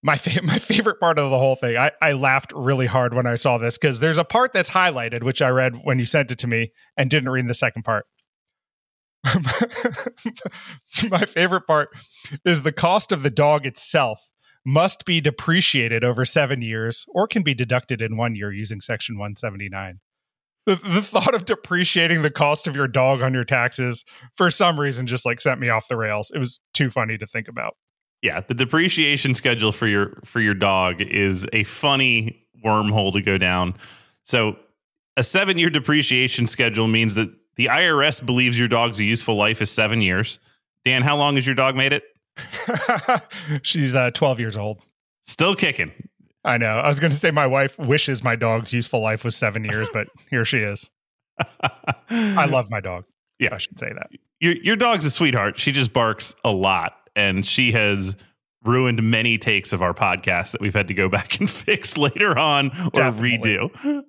my 0.00 0.16
fa- 0.16 0.42
my 0.44 0.58
favorite 0.60 1.00
part 1.00 1.18
of 1.18 1.30
the 1.30 1.38
whole 1.38 1.56
thing. 1.56 1.76
I, 1.76 1.90
I 2.00 2.12
laughed 2.12 2.52
really 2.54 2.86
hard 2.86 3.14
when 3.14 3.26
I 3.26 3.34
saw 3.34 3.58
this 3.58 3.78
because 3.78 3.98
there's 3.98 4.18
a 4.18 4.24
part 4.24 4.52
that's 4.52 4.70
highlighted, 4.70 5.24
which 5.24 5.42
I 5.42 5.48
read 5.48 5.80
when 5.82 5.98
you 5.98 6.04
sent 6.04 6.30
it 6.30 6.38
to 6.38 6.46
me, 6.46 6.70
and 6.96 7.10
didn't 7.10 7.30
read 7.30 7.48
the 7.48 7.54
second 7.54 7.82
part. 7.82 8.06
my 11.10 11.24
favorite 11.26 11.66
part 11.66 11.88
is 12.44 12.62
the 12.62 12.72
cost 12.72 13.10
of 13.10 13.24
the 13.24 13.30
dog 13.30 13.66
itself 13.66 14.31
must 14.64 15.04
be 15.04 15.20
depreciated 15.20 16.04
over 16.04 16.24
seven 16.24 16.62
years 16.62 17.04
or 17.08 17.26
can 17.26 17.42
be 17.42 17.54
deducted 17.54 18.00
in 18.00 18.16
one 18.16 18.34
year 18.34 18.52
using 18.52 18.80
Section 18.80 19.16
179. 19.16 20.00
The, 20.64 20.76
the 20.76 21.02
thought 21.02 21.34
of 21.34 21.44
depreciating 21.44 22.22
the 22.22 22.30
cost 22.30 22.68
of 22.68 22.76
your 22.76 22.86
dog 22.86 23.20
on 23.20 23.34
your 23.34 23.42
taxes 23.42 24.04
for 24.36 24.50
some 24.50 24.78
reason 24.78 25.06
just 25.06 25.26
like 25.26 25.40
sent 25.40 25.58
me 25.58 25.68
off 25.68 25.88
the 25.88 25.96
rails. 25.96 26.30
It 26.32 26.38
was 26.38 26.60
too 26.72 26.88
funny 26.88 27.18
to 27.18 27.26
think 27.26 27.48
about. 27.48 27.74
Yeah, 28.22 28.40
the 28.40 28.54
depreciation 28.54 29.34
schedule 29.34 29.72
for 29.72 29.88
your 29.88 30.20
for 30.24 30.40
your 30.40 30.54
dog 30.54 31.00
is 31.00 31.44
a 31.52 31.64
funny 31.64 32.46
wormhole 32.64 33.12
to 33.14 33.20
go 33.20 33.36
down. 33.36 33.74
So, 34.22 34.56
a 35.16 35.22
7-year 35.22 35.70
depreciation 35.70 36.46
schedule 36.46 36.86
means 36.86 37.16
that 37.16 37.28
the 37.56 37.66
IRS 37.66 38.24
believes 38.24 38.56
your 38.56 38.68
dog's 38.68 39.00
useful 39.00 39.34
life 39.34 39.60
is 39.60 39.70
7 39.70 40.00
years. 40.00 40.38
Dan, 40.84 41.02
how 41.02 41.16
long 41.16 41.34
has 41.34 41.44
your 41.44 41.56
dog 41.56 41.74
made 41.74 41.92
it? 41.92 42.04
She's 43.62 43.94
uh, 43.94 44.10
12 44.12 44.40
years 44.40 44.56
old. 44.56 44.80
Still 45.26 45.54
kicking. 45.54 45.92
I 46.44 46.56
know. 46.58 46.78
I 46.78 46.88
was 46.88 46.98
going 46.98 47.12
to 47.12 47.16
say 47.18 47.30
my 47.30 47.46
wife 47.46 47.78
wishes 47.78 48.24
my 48.24 48.34
dog's 48.36 48.72
useful 48.72 49.00
life 49.00 49.24
was 49.24 49.36
seven 49.36 49.64
years, 49.64 49.88
but 49.92 50.08
here 50.30 50.44
she 50.44 50.58
is. 50.58 50.90
I 52.10 52.46
love 52.46 52.70
my 52.70 52.80
dog. 52.80 53.04
Yeah, 53.38 53.54
I 53.54 53.58
should 53.58 53.78
say 53.78 53.92
that. 53.92 54.10
Your 54.40 54.54
your 54.56 54.76
dog's 54.76 55.04
a 55.04 55.10
sweetheart. 55.10 55.58
She 55.58 55.72
just 55.72 55.92
barks 55.92 56.34
a 56.44 56.50
lot, 56.50 56.96
and 57.16 57.46
she 57.46 57.72
has 57.72 58.16
ruined 58.64 59.02
many 59.02 59.38
takes 59.38 59.72
of 59.72 59.82
our 59.82 59.94
podcast 59.94 60.52
that 60.52 60.60
we've 60.60 60.74
had 60.74 60.88
to 60.88 60.94
go 60.94 61.08
back 61.08 61.38
and 61.40 61.48
fix 61.50 61.96
later 61.96 62.36
on 62.38 62.70
or 62.84 62.90
Definitely. 62.90 63.38
redo. 63.38 64.02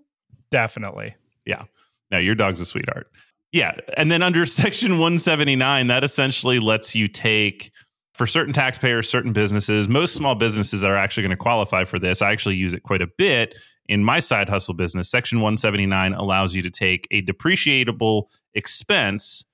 Definitely. 0.52 1.16
Yeah. 1.46 1.64
No, 2.12 2.20
your 2.20 2.36
dog's 2.36 2.62
a 2.62 2.66
sweetheart. 2.66 3.08
Yeah, 3.52 3.76
and 3.96 4.12
then 4.12 4.24
under 4.24 4.46
Section 4.48 4.94
179, 4.94 5.88
that 5.88 6.04
essentially 6.04 6.60
lets 6.60 6.96
you 6.96 7.08
take 7.08 7.72
for 8.14 8.28
certain 8.28 8.54
taxpayers, 8.54 9.10
certain 9.10 9.34
businesses, 9.34 9.88
most 9.88 10.14
small 10.14 10.36
businesses 10.36 10.84
are 10.84 10.96
actually 10.96 11.24
going 11.24 11.32
to 11.32 11.38
qualify 11.38 11.84
for 11.84 11.98
this. 11.98 12.22
I 12.22 12.32
actually 12.32 12.56
use 12.56 12.74
it 12.74 12.84
quite 12.84 13.02
a 13.02 13.08
bit 13.18 13.58
in 13.88 14.04
my 14.04 14.20
side 14.20 14.50
hustle 14.50 14.74
business. 14.74 15.10
Section 15.10 15.40
179 15.40 16.14
allows 16.14 16.56
you 16.56 16.62
to 16.62 16.70
take 16.70 17.08
a 17.12 17.22
depreciable 17.22 18.26
expense, 18.54 19.46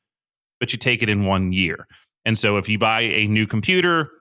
but 0.59 0.73
you 0.73 0.79
take 0.79 1.01
it 1.01 1.09
in 1.09 1.25
one 1.25 1.53
year. 1.53 1.87
And 2.25 2.37
so 2.37 2.57
if 2.57 2.67
you 2.67 2.77
buy 2.77 3.01
a 3.01 3.27
new 3.27 3.47
computer 3.47 4.11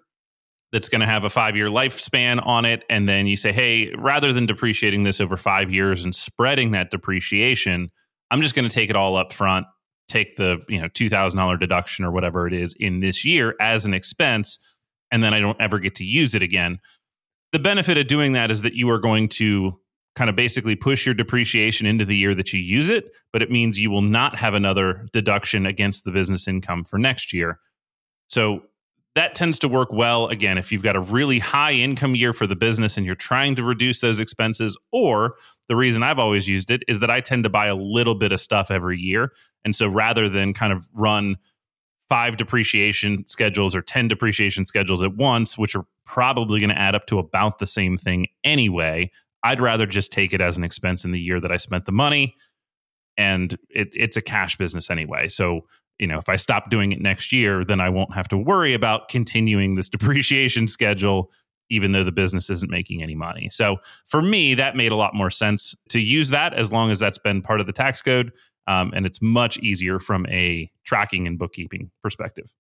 that's 0.71 0.89
going 0.89 1.01
to 1.01 1.07
have 1.07 1.25
a 1.25 1.31
five 1.31 1.57
year 1.57 1.69
lifespan 1.69 2.45
on 2.47 2.65
it, 2.65 2.85
and 2.89 3.09
then 3.09 3.27
you 3.27 3.37
say, 3.37 3.53
hey, 3.53 3.93
rather 3.97 4.33
than 4.33 4.47
depreciating 4.47 5.03
this 5.03 5.21
over 5.21 5.37
five 5.37 5.73
years 5.73 6.05
and 6.05 6.15
spreading 6.15 6.71
that 6.73 6.91
depreciation, 6.91 7.91
I'm 8.31 8.41
just 8.41 8.55
going 8.55 8.69
to 8.69 8.75
take 8.75 8.91
it 8.91 8.97
all 8.97 9.17
up 9.17 9.33
front 9.33 9.67
take 10.09 10.37
the 10.37 10.59
you 10.69 10.81
know 10.81 10.89
two 10.89 11.09
thousand 11.09 11.39
dollar 11.39 11.57
deduction 11.57 12.05
or 12.05 12.11
whatever 12.11 12.47
it 12.47 12.53
is 12.53 12.75
in 12.79 13.01
this 13.01 13.25
year 13.25 13.55
as 13.61 13.85
an 13.87 13.95
expense, 13.95 14.59
and 15.11 15.23
then 15.23 15.35
I 15.35 15.41
don't 15.41 15.61
ever 15.61 15.79
get 15.79 15.95
to 15.97 16.05
use 16.05 16.35
it 16.35 16.43
again. 16.43 16.81
The 17.53 17.59
benefit 17.59 17.97
of 17.97 18.07
doing 18.07 18.33
that 18.33 18.51
is 18.51 18.63
that 18.63 18.75
you 18.75 18.91
are 18.91 18.99
going 18.99 19.29
to 19.31 19.79
kind 20.17 20.29
of 20.29 20.37
basically 20.37 20.75
push 20.75 21.07
your 21.07 21.15
depreciation 21.15 21.87
into 21.87 22.05
the 22.05 22.17
year 22.17 22.35
that 22.35 22.53
you 22.53 22.61
use 22.61 22.89
it, 22.89 23.13
but 23.33 23.41
it 23.41 23.51
means 23.51 23.79
you 23.79 23.91
will 23.91 24.03
not 24.03 24.37
have 24.37 24.53
another 24.53 25.07
deduction 25.13 25.65
against 25.65 26.05
the 26.05 26.11
business 26.11 26.49
income 26.49 26.85
for 26.85 26.99
next 26.99 27.33
year. 27.33 27.61
So 28.27 28.63
that 29.15 29.35
tends 29.35 29.59
to 29.61 29.69
work 29.69 29.93
well 29.93 30.27
again 30.27 30.59
if 30.59 30.71
you've 30.73 30.83
got 30.83 30.97
a 30.97 31.01
really 31.01 31.39
high 31.39 31.73
income 31.73 32.15
year 32.15 32.33
for 32.33 32.47
the 32.47 32.57
business 32.57 32.97
and 32.97 33.07
you're 33.07 33.15
trying 33.15 33.55
to 33.57 33.63
reduce 33.63 34.01
those 34.01 34.21
expenses 34.21 34.77
or 34.93 35.37
the 35.69 35.77
reason 35.77 36.03
I've 36.03 36.19
always 36.19 36.49
used 36.49 36.71
it 36.71 36.83
is 36.89 37.01
that 37.01 37.11
I 37.11 37.21
tend 37.21 37.45
to 37.45 37.51
buy 37.51 37.67
a 37.67 37.75
little 37.75 38.15
bit 38.15 38.33
of 38.33 38.41
stuff 38.41 38.71
every 38.71 38.99
year. 38.99 39.33
And 39.65 39.77
so 39.77 39.87
rather 39.87 40.29
than 40.29 40.55
kind 40.55 40.73
of 40.73 40.89
run 40.95 41.37
five 42.09 42.39
depreciation 42.39 43.27
schedules 43.27 43.77
or 43.77 43.83
10 43.83 44.09
depreciation 44.09 44.65
schedules 44.65 45.03
at 45.03 45.15
once, 45.15 45.59
which 45.59 45.77
are 45.77 45.85
probably 46.07 46.59
going 46.59 46.71
to 46.71 46.79
add 46.79 46.95
up 46.95 47.07
to 47.07 47.19
about 47.19 47.59
the 47.59 47.67
same 47.67 47.99
thing 47.99 48.27
anyway, 48.45 49.11
I'd 49.43 49.61
rather 49.61 49.87
just 49.87 50.11
take 50.11 50.33
it 50.33 50.41
as 50.41 50.57
an 50.57 50.65
expense 50.65 51.05
in 51.05 51.13
the 51.13 51.21
year 51.21 51.39
that 51.41 51.53
I 51.53 51.59
spent 51.59 51.85
the 51.85 51.93
money. 51.93 52.35
And 53.19 53.59
it, 53.69 53.93
it's 53.95 54.17
a 54.17 54.23
cash 54.23 54.57
business 54.57 54.91
anyway. 54.91 55.29
So, 55.29 55.67
you 55.99 56.07
know, 56.07 56.19
if 56.19 56.29
I 56.29 56.37
stop 56.37 56.71
doing 56.71 56.93
it 56.93 57.01
next 57.01 57.33
year, 57.33 57.65
then 57.65 57.81
I 57.81 57.91
won't 57.91 58.15
have 58.15 58.29
to 58.29 58.39
worry 58.39 58.73
about 58.73 59.09
continuing 59.09 59.75
this 59.75 59.89
depreciation 59.91 60.67
schedule 60.67 61.31
even 61.71 61.93
though 61.93 62.05
the 62.05 62.13
business 62.13 62.51
isn't 62.51 62.71
making 62.71 63.03
any 63.03 63.15
money. 63.15 63.49
So 63.51 63.77
for 64.07 64.23
me, 64.23 64.55
that 64.55 64.77
made 64.77 64.93
a 64.93 64.97
lot 64.97 65.15
more 65.15 65.31
sense 65.31 65.75
to 65.91 66.01
use 66.01 66.31
that 66.31 66.55
as 66.55 66.73
long 66.73 66.91
as 66.91 66.99
that's 66.99 67.19
been 67.19 67.43
part 67.43 67.61
of 67.61 67.67
the 67.67 67.73
tax 67.73 68.01
code. 68.03 68.33
Um, 68.67 68.93
and 68.95 69.07
it's 69.07 69.23
much 69.23 69.59
easier 69.59 69.99
from 69.99 70.27
a 70.27 70.71
tracking 70.85 71.27
and 71.27 71.39
bookkeeping 71.39 71.91
perspective. 72.03 72.53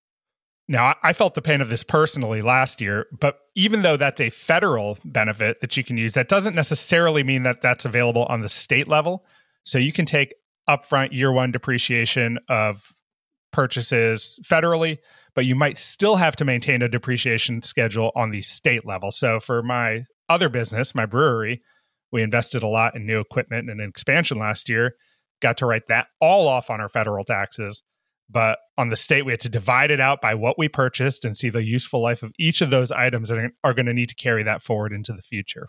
Now, 0.70 0.94
I 1.02 1.14
felt 1.14 1.34
the 1.34 1.42
pain 1.42 1.62
of 1.62 1.70
this 1.70 1.82
personally 1.82 2.42
last 2.42 2.80
year, 2.82 3.06
but 3.18 3.38
even 3.54 3.80
though 3.80 3.96
that's 3.96 4.20
a 4.20 4.28
federal 4.28 4.98
benefit 5.02 5.62
that 5.62 5.76
you 5.76 5.84
can 5.84 5.96
use, 5.96 6.12
that 6.12 6.28
doesn't 6.28 6.54
necessarily 6.54 7.22
mean 7.22 7.42
that 7.44 7.62
that's 7.62 7.86
available 7.86 8.26
on 8.26 8.42
the 8.42 8.50
state 8.50 8.86
level. 8.86 9.24
So 9.64 9.78
you 9.78 9.92
can 9.92 10.04
take 10.04 10.34
upfront 10.68 11.12
year 11.12 11.32
one 11.32 11.52
depreciation 11.52 12.38
of 12.50 12.92
purchases 13.50 14.38
federally, 14.44 14.98
but 15.34 15.44
you 15.44 15.54
might 15.54 15.76
still 15.76 16.16
have 16.16 16.36
to 16.36 16.44
maintain 16.44 16.82
a 16.82 16.88
depreciation 16.88 17.62
schedule 17.62 18.12
on 18.14 18.30
the 18.30 18.42
state 18.42 18.86
level. 18.86 19.10
So 19.10 19.40
for 19.40 19.62
my 19.62 20.04
other 20.28 20.48
business, 20.48 20.94
my 20.94 21.06
brewery, 21.06 21.62
we 22.12 22.22
invested 22.22 22.62
a 22.62 22.68
lot 22.68 22.94
in 22.94 23.06
new 23.06 23.20
equipment 23.20 23.70
and 23.70 23.80
an 23.80 23.88
expansion 23.88 24.38
last 24.38 24.68
year, 24.68 24.94
got 25.40 25.58
to 25.58 25.66
write 25.66 25.86
that 25.88 26.08
all 26.20 26.48
off 26.48 26.70
on 26.70 26.80
our 26.80 26.88
federal 26.88 27.24
taxes. 27.24 27.82
But 28.30 28.58
on 28.76 28.90
the 28.90 28.96
state, 28.96 29.24
we 29.24 29.32
had 29.32 29.40
to 29.40 29.48
divide 29.48 29.90
it 29.90 30.00
out 30.00 30.20
by 30.20 30.34
what 30.34 30.58
we 30.58 30.68
purchased 30.68 31.24
and 31.24 31.36
see 31.36 31.48
the 31.48 31.64
useful 31.64 32.02
life 32.02 32.22
of 32.22 32.32
each 32.38 32.60
of 32.60 32.70
those 32.70 32.90
items 32.90 33.30
that 33.30 33.52
are 33.64 33.72
going 33.72 33.86
to 33.86 33.94
need 33.94 34.10
to 34.10 34.14
carry 34.14 34.42
that 34.42 34.62
forward 34.62 34.92
into 34.92 35.12
the 35.12 35.22
future. 35.22 35.68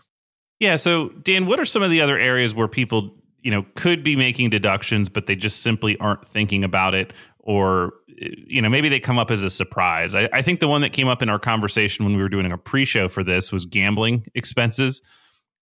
Yeah. 0.58 0.76
So, 0.76 1.08
Dan, 1.08 1.46
what 1.46 1.58
are 1.58 1.64
some 1.64 1.82
of 1.82 1.90
the 1.90 2.02
other 2.02 2.18
areas 2.18 2.54
where 2.54 2.68
people, 2.68 3.16
you 3.40 3.50
know, 3.50 3.64
could 3.76 4.04
be 4.04 4.14
making 4.14 4.50
deductions, 4.50 5.08
but 5.08 5.26
they 5.26 5.36
just 5.36 5.62
simply 5.62 5.96
aren't 5.98 6.28
thinking 6.28 6.62
about 6.62 6.94
it? 6.94 7.14
Or 7.50 7.94
you 8.06 8.62
know 8.62 8.68
maybe 8.68 8.88
they 8.88 9.00
come 9.00 9.18
up 9.18 9.32
as 9.32 9.42
a 9.42 9.50
surprise. 9.50 10.14
I, 10.14 10.28
I, 10.32 10.40
think 10.40 10.60
the 10.60 10.68
one 10.68 10.82
that 10.82 10.92
came 10.92 11.08
up 11.08 11.20
in 11.20 11.28
our 11.28 11.38
conversation 11.40 12.04
when 12.04 12.14
we 12.14 12.22
were 12.22 12.28
doing 12.28 12.50
a 12.52 12.56
pre-show 12.56 13.08
for 13.08 13.24
this 13.24 13.50
was 13.50 13.64
gambling 13.64 14.26
expenses. 14.36 15.02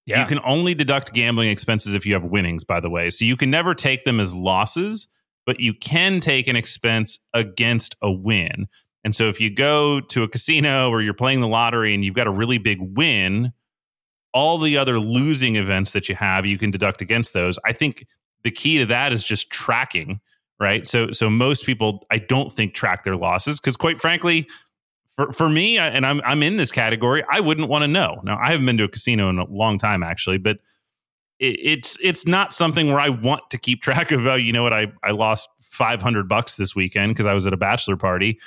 Yeah. 0.04 0.21
you 0.21 0.26
can 0.26 0.40
only 0.45 0.75
deduct 0.75 1.12
gambling 1.12 1.50
expenses 1.50 1.95
if 1.95 2.07
you 2.07 2.12
have 2.12 2.25
winnings 2.25 2.64
by 2.64 2.80
the 2.80 2.90
way. 2.90 3.09
So 3.11 3.25
you 3.25 3.37
can 3.37 3.50
never 3.50 3.75
take 3.75 4.04
them 4.04 4.21
as 4.21 4.35
losses 4.35 5.09
but 5.47 5.61
you 5.61 5.73
can 5.73 6.21
take 6.21 6.47
an 6.47 6.57
expense 6.57 7.21
against 7.33 7.97
a 8.02 8.12
win. 8.12 8.68
And 9.02 9.16
so 9.16 9.30
if 9.30 9.40
you 9.40 9.49
go 9.49 9.99
to 9.99 10.23
a 10.23 10.28
casino 10.28 10.90
or 10.90 11.00
you're 11.00 11.14
playing 11.14 11.40
the 11.40 11.49
lottery 11.49 11.95
and 11.95 12.04
you've 12.04 12.14
got 12.14 12.26
a 12.26 12.30
really 12.30 12.59
big 12.59 12.78
win 12.99 13.54
all 14.35 14.59
the 14.59 14.76
other 14.76 15.00
losing 15.00 15.57
events 15.57 15.92
that 15.92 16.07
you 16.07 16.14
have 16.14 16.45
you 16.45 16.59
can 16.59 16.71
deduct 16.71 17.00
against 17.00 17.33
those. 17.33 17.59
I 17.64 17.73
think 17.73 18.07
the 18.45 18.50
key 18.50 18.76
to 18.78 18.87
that 18.87 19.11
is 19.11 19.25
just 19.25 19.49
tracking 19.49 20.21
right? 20.61 20.87
So 20.87 21.11
so 21.11 21.31
most 21.31 21.65
people 21.65 22.07
I 22.11 22.19
don't 22.19 22.53
think 22.53 22.75
track 22.75 23.05
their 23.05 23.17
losses 23.17 23.61
because 23.61 23.77
quite 23.77 24.00
frankly, 24.00 24.47
for 25.17 25.33
for 25.33 25.49
me 25.49 25.79
and 25.79 26.07
I'm 26.07 26.21
I'm 26.25 26.43
in 26.43 26.57
this 26.57 26.71
category, 26.71 27.25
I 27.31 27.41
wouldn't 27.41 27.69
want 27.69 27.83
to 27.83 27.88
know. 27.88 28.21
Now 28.25 28.38
I 28.38 28.50
haven't 28.50 28.67
been 28.67 28.79
to 28.79 28.85
a 28.85 28.88
casino 28.88 29.29
in 29.29 29.38
a 29.38 29.45
long 29.45 29.79
time 29.79 30.03
actually, 30.03 30.38
but 30.38 30.59
it, 31.38 31.59
it's 31.61 31.99
it's 32.03 32.27
not 32.27 32.53
something 32.53 32.88
where 32.88 33.00
I 33.00 33.09
want 33.09 33.50
to 33.50 33.59
keep 33.59 33.83
track 33.83 34.11
of. 34.11 34.27
Uh, 34.27 34.35
you 34.35 34.53
know 34.53 34.62
what? 34.62 34.73
I 34.73 34.88
I 35.03 35.12
lost 35.12 35.49
five 35.61 36.03
hundred 36.03 36.29
bucks 36.29 36.57
this 36.57 36.75
weekend 36.75 37.15
because 37.15 37.27
I 37.27 37.35
was 37.35 37.47
at 37.47 37.53
a 37.53 37.59
bachelor 37.59 37.97
party. 37.97 38.38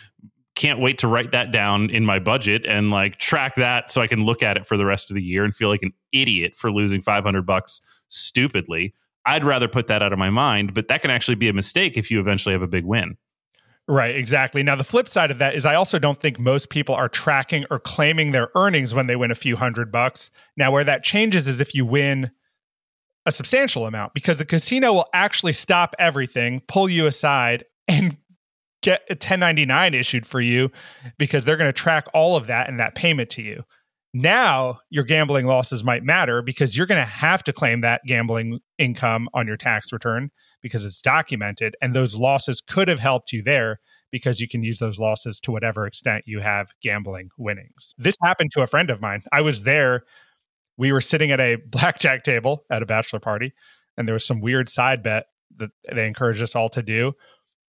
Can't 0.56 0.80
wait 0.80 0.98
to 1.00 1.08
write 1.08 1.32
that 1.32 1.52
down 1.52 1.90
in 1.90 2.06
my 2.06 2.20
budget 2.20 2.66
and 2.68 2.92
like 2.92 3.18
track 3.18 3.56
that 3.56 3.90
so 3.90 4.02
I 4.02 4.08
can 4.08 4.26
look 4.26 4.44
at 4.44 4.58
it 4.58 4.68
for 4.68 4.76
the 4.76 4.86
rest 4.86 5.10
of 5.10 5.16
the 5.16 5.24
year 5.24 5.44
and 5.46 5.56
feel 5.56 5.70
like 5.70 5.82
an 5.82 5.94
idiot 6.12 6.56
for 6.56 6.72
losing 6.72 7.02
500 7.02 7.46
bucks 7.46 7.80
stupidly. 8.10 8.94
I'd 9.26 9.46
rather 9.46 9.68
put 9.68 9.88
that 9.88 10.02
out 10.02 10.14
of 10.14 10.20
my 10.20 10.30
mind, 10.30 10.74
but 10.74 10.88
that 10.88 11.02
can 11.02 11.12
actually 11.12 11.36
be 11.36 11.48
a 11.48 11.54
mistake 11.54 11.98
if 11.98 12.10
you 12.10 12.20
eventually 12.20 12.54
have 12.54 12.62
a 12.62 12.68
big 12.68 12.86
win. 12.86 13.18
Right, 13.88 14.16
exactly. 14.16 14.64
Now, 14.64 14.76
the 14.76 14.84
flip 14.84 15.10
side 15.10 15.32
of 15.32 15.40
that 15.40 15.56
is 15.56 15.66
I 15.66 15.76
also 15.76 16.00
don't 16.00 16.20
think 16.20 16.40
most 16.40 16.70
people 16.70 16.96
are 16.96 17.10
tracking 17.10 17.66
or 17.70 17.80
claiming 17.80 18.32
their 18.32 18.50
earnings 18.56 18.94
when 18.94 19.08
they 19.08 19.16
win 19.16 19.32
a 19.32 19.36
few 19.36 19.58
hundred 19.58 19.92
bucks. 19.92 20.30
Now, 20.56 20.72
where 20.72 20.84
that 20.84 21.04
changes 21.04 21.48
is 21.48 21.60
if 21.60 21.76
you 21.76 21.86
win 21.86 22.32
a 23.26 23.32
substantial 23.32 23.86
amount, 23.86 24.14
because 24.14 24.38
the 24.38 24.46
casino 24.46 24.94
will 24.94 25.10
actually 25.14 25.54
stop 25.54 25.96
everything, 26.00 26.62
pull 26.68 26.90
you 26.90 27.06
aside, 27.06 27.66
and 27.88 28.18
get 28.82 29.02
a 29.10 29.14
1099 29.14 29.94
issued 29.94 30.26
for 30.26 30.42
you 30.42 30.72
because 31.18 31.46
they're 31.46 31.58
going 31.58 31.68
to 31.68 31.74
track 31.74 32.08
all 32.14 32.36
of 32.36 32.48
that 32.48 32.68
and 32.68 32.80
that 32.80 32.96
payment 32.96 33.30
to 33.32 33.42
you. 33.42 33.64
Now 34.14 34.80
your 34.90 35.04
gambling 35.04 35.46
losses 35.46 35.84
might 35.84 36.04
matter 36.04 36.42
because 36.42 36.76
you're 36.76 36.88
going 36.88 37.02
to 37.02 37.10
have 37.10 37.44
to 37.44 37.54
claim 37.54 37.82
that 37.82 38.02
gambling 38.06 38.60
income 38.78 39.30
on 39.34 39.48
your 39.48 39.58
tax 39.58 39.94
return 39.94 40.32
because 40.62 40.86
it's 40.86 41.02
documented. 41.02 41.76
And 41.82 41.96
those 41.96 42.16
losses 42.16 42.62
could 42.62 42.88
have 42.88 43.00
helped 43.00 43.32
you 43.32 43.42
there 43.42 43.80
because 44.12 44.42
you 44.42 44.48
can 44.48 44.64
use 44.64 44.80
those 44.80 45.00
losses 45.00 45.40
to 45.40 45.52
whatever 45.52 45.88
extent 45.88 46.26
you 46.28 46.40
have 46.42 46.74
gambling 46.82 47.30
winnings. 47.38 47.96
This 47.98 48.18
happened 48.22 48.52
to 48.52 48.62
a 48.62 48.68
friend 48.68 48.90
of 48.90 49.02
mine. 49.02 49.24
I 49.32 49.42
was 49.42 49.64
there. 49.64 50.04
We 50.78 50.92
were 50.92 51.02
sitting 51.02 51.32
at 51.32 51.40
a 51.40 51.56
blackjack 51.56 52.24
table 52.24 52.66
at 52.70 52.84
a 52.84 52.86
bachelor 52.86 53.20
party, 53.20 53.54
and 53.98 54.08
there 54.08 54.14
was 54.14 54.26
some 54.26 54.42
weird 54.42 54.68
side 54.68 55.02
bet 55.02 55.28
that 55.58 55.72
they 55.92 56.08
encouraged 56.08 56.44
us 56.44 56.56
all 56.56 56.70
to 56.70 56.84
do. 56.84 57.14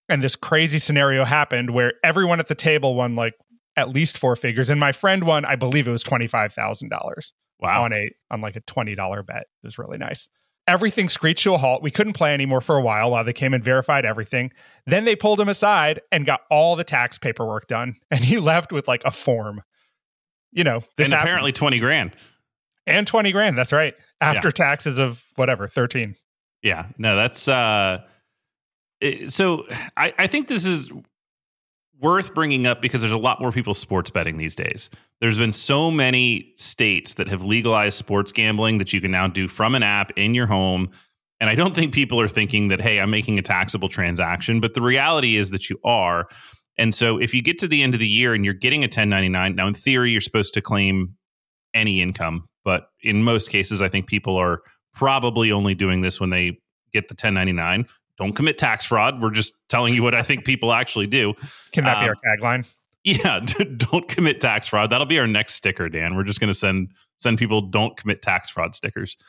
And 0.09 0.23
this 0.23 0.37
crazy 0.37 0.79
scenario 0.79 1.25
happened 1.25 1.71
where 1.71 1.95
everyone 2.03 2.41
at 2.41 2.49
the 2.49 2.55
table 2.55 2.95
won 2.95 3.15
like 3.15 3.35
at 3.77 3.91
least 3.91 4.19
four 4.19 4.37
figures. 4.37 4.71
And 4.71 4.79
my 4.79 4.93
friend 4.93 5.25
won, 5.25 5.45
I 5.45 5.57
believe 5.57 5.89
it 5.89 5.93
was 5.93 6.05
$25,000. 6.05 7.33
Wow. 7.61 7.85
On 7.85 7.93
a 7.93 8.11
on 8.31 8.41
like 8.41 8.57
a 8.57 8.61
$20 8.63 9.27
bet. 9.27 9.43
It 9.43 9.47
was 9.67 9.79
really 9.79 9.99
nice. 9.99 10.29
Everything 10.67 11.09
screeched 11.09 11.45
to 11.45 11.55
a 11.55 11.59
halt. 11.59 11.83
We 11.83 11.91
couldn't 11.93 12.13
play 12.13 12.35
anymore 12.35 12.61
for 12.61 12.77
a 12.77 12.83
while 12.83 13.11
while 13.11 13.25
they 13.25 13.33
came 13.33 13.55
and 13.55 13.63
verified 13.63 14.05
everything. 14.05 14.53
Then 14.87 15.05
they 15.05 15.15
pulled 15.15 15.41
him 15.41 15.49
aside 15.49 16.01
and 16.11 16.27
got 16.27 16.41
all 16.51 16.77
the 16.77 16.85
tax 16.85 17.19
paperwork 17.19 17.69
done. 17.69 17.97
And 18.11 18.25
he 18.25 18.39
left 18.39 18.73
with 18.73 18.89
like 18.89 19.03
a 19.05 19.11
form. 19.11 19.63
You 20.51 20.65
know, 20.65 20.83
this 20.97 21.07
and 21.07 21.15
apparently 21.15 21.53
20 21.53 21.79
grand. 21.79 22.17
And 22.87 23.07
20 23.07 23.31
grand. 23.33 23.57
That's 23.57 23.73
right. 23.73 23.95
After 24.21 24.49
yeah. 24.49 24.53
taxes 24.53 24.99
of 24.99 25.25
whatever, 25.37 25.67
13. 25.69 26.17
Yeah. 26.63 26.87
No, 26.99 27.17
that's 27.17 27.47
uh 27.49 28.03
so 29.29 29.67
I, 29.97 30.15
I 30.19 30.27
think 30.27 30.49
this 30.49 30.65
is 30.65 30.91
worth 32.01 32.35
bringing 32.35 32.67
up 32.67 32.83
because 32.83 33.01
there's 33.01 33.13
a 33.13 33.19
lot 33.19 33.41
more 33.41 33.53
people 33.53 33.75
sports 33.75 34.11
betting 34.11 34.37
these 34.37 34.57
days. 34.57 34.91
There's 35.21 35.39
been 35.39 35.53
so 35.53 35.91
many 35.91 36.53
states 36.57 37.15
that 37.15 37.29
have 37.29 37.45
legalized 37.45 37.97
sports 37.97 38.33
gambling 38.33 38.79
that 38.79 38.93
you 38.93 39.01
can 39.01 39.11
now 39.11 39.29
do 39.29 39.47
from 39.49 39.75
an 39.75 39.83
app 39.83 40.11
in 40.17 40.35
your 40.35 40.47
home. 40.47 40.91
And 41.41 41.49
I 41.49 41.55
don't 41.55 41.75
think 41.75 41.93
people 41.93 42.21
are 42.21 42.29
thinking 42.29 42.69
that, 42.69 42.81
hey, 42.81 43.01
I'm 43.01 43.11
making 43.11 43.39
a 43.39 43.43
taxable 43.43 43.89
transaction, 43.89 44.61
but 44.61 44.75
the 44.75 44.83
reality 44.83 45.37
is 45.37 45.51
that 45.51 45.71
you 45.71 45.79
are. 45.85 46.27
And 46.79 46.95
so 46.95 47.19
if 47.19 47.35
you 47.35 47.43
get 47.43 47.59
to 47.59 47.69
the 47.69 47.83
end 47.83 47.95
of 47.95 48.01
the 48.01 48.09
year 48.09 48.35
and 48.35 48.45
you're 48.45 48.55
getting 48.55 48.83
a 48.83 48.87
1099, 48.87 49.55
now 49.55 49.69
in 49.69 49.75
theory, 49.75 50.11
you're 50.11 50.21
supposed 50.21 50.55
to 50.55 50.61
claim 50.61 51.17
any 51.75 52.01
income, 52.03 52.49
but 52.65 52.89
in 53.03 53.23
most 53.23 53.51
cases, 53.51 53.83
I 53.83 53.89
think 53.89 54.07
people 54.07 54.37
are 54.37 54.61
probably 54.95 55.53
only 55.53 55.75
doing 55.75 56.01
this 56.01 56.21
when 56.21 56.31
they 56.31 56.59
get 56.93 57.09
the 57.09 57.15
1099 57.15 57.87
don't 58.23 58.35
commit 58.35 58.57
tax 58.57 58.85
fraud. 58.85 59.21
We're 59.21 59.31
just 59.31 59.55
telling 59.69 59.95
you 59.95 60.03
what 60.03 60.15
I 60.15 60.23
think 60.23 60.45
people 60.47 60.73
actually 60.73 61.09
do. 61.09 61.35
Can 61.73 61.85
that 61.85 61.99
um, 61.99 62.05
be 62.05 62.09
our 62.09 62.17
tagline? 62.25 62.65
Yeah, 63.05 63.41
don't 63.77 64.09
commit 64.09 64.41
tax 64.41 64.69
fraud. 64.69 64.91
That'll 64.91 65.07
be 65.07 65.19
our 65.19 65.27
next 65.27 65.55
sticker, 65.55 65.89
Dan. 65.89 66.15
We're 66.15 66.25
just 66.25 66.41
going 66.41 66.53
to 66.53 66.59
send 66.59 66.93
send 67.19 67.39
people 67.39 67.61
don't 67.63 67.97
commit 67.97 68.23
tax 68.23 68.51
fraud 68.51 68.75
stickers. 68.75 69.17